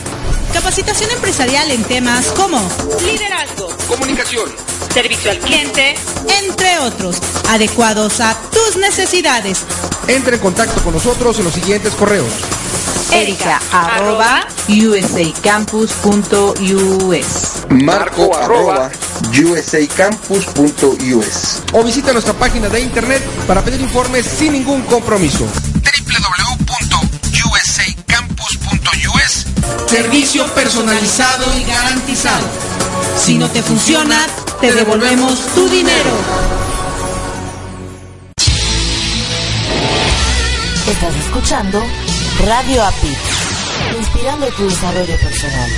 [0.53, 2.59] Capacitación empresarial en temas como
[3.05, 4.49] liderazgo, comunicación,
[4.93, 5.95] servicio al cliente,
[6.43, 7.17] entre otros,
[7.49, 9.65] adecuados a tus necesidades.
[10.07, 12.31] Entra en contacto con nosotros en los siguientes correos
[13.13, 17.65] Erika arroba usacampus.us.
[17.69, 18.91] Marco arroba
[19.29, 21.61] usacampus.us.
[21.73, 25.45] O visita nuestra página de internet para pedir informes sin ningún compromiso.
[25.45, 26.82] www.usacampus.us
[29.87, 32.45] Servicio personalizado y garantizado.
[33.17, 34.27] Si no te funciona,
[34.59, 36.11] te devolvemos tu dinero.
[40.87, 41.81] Estás escuchando
[42.45, 43.17] Radio API,
[43.97, 45.69] inspirando tu desarrollo personal.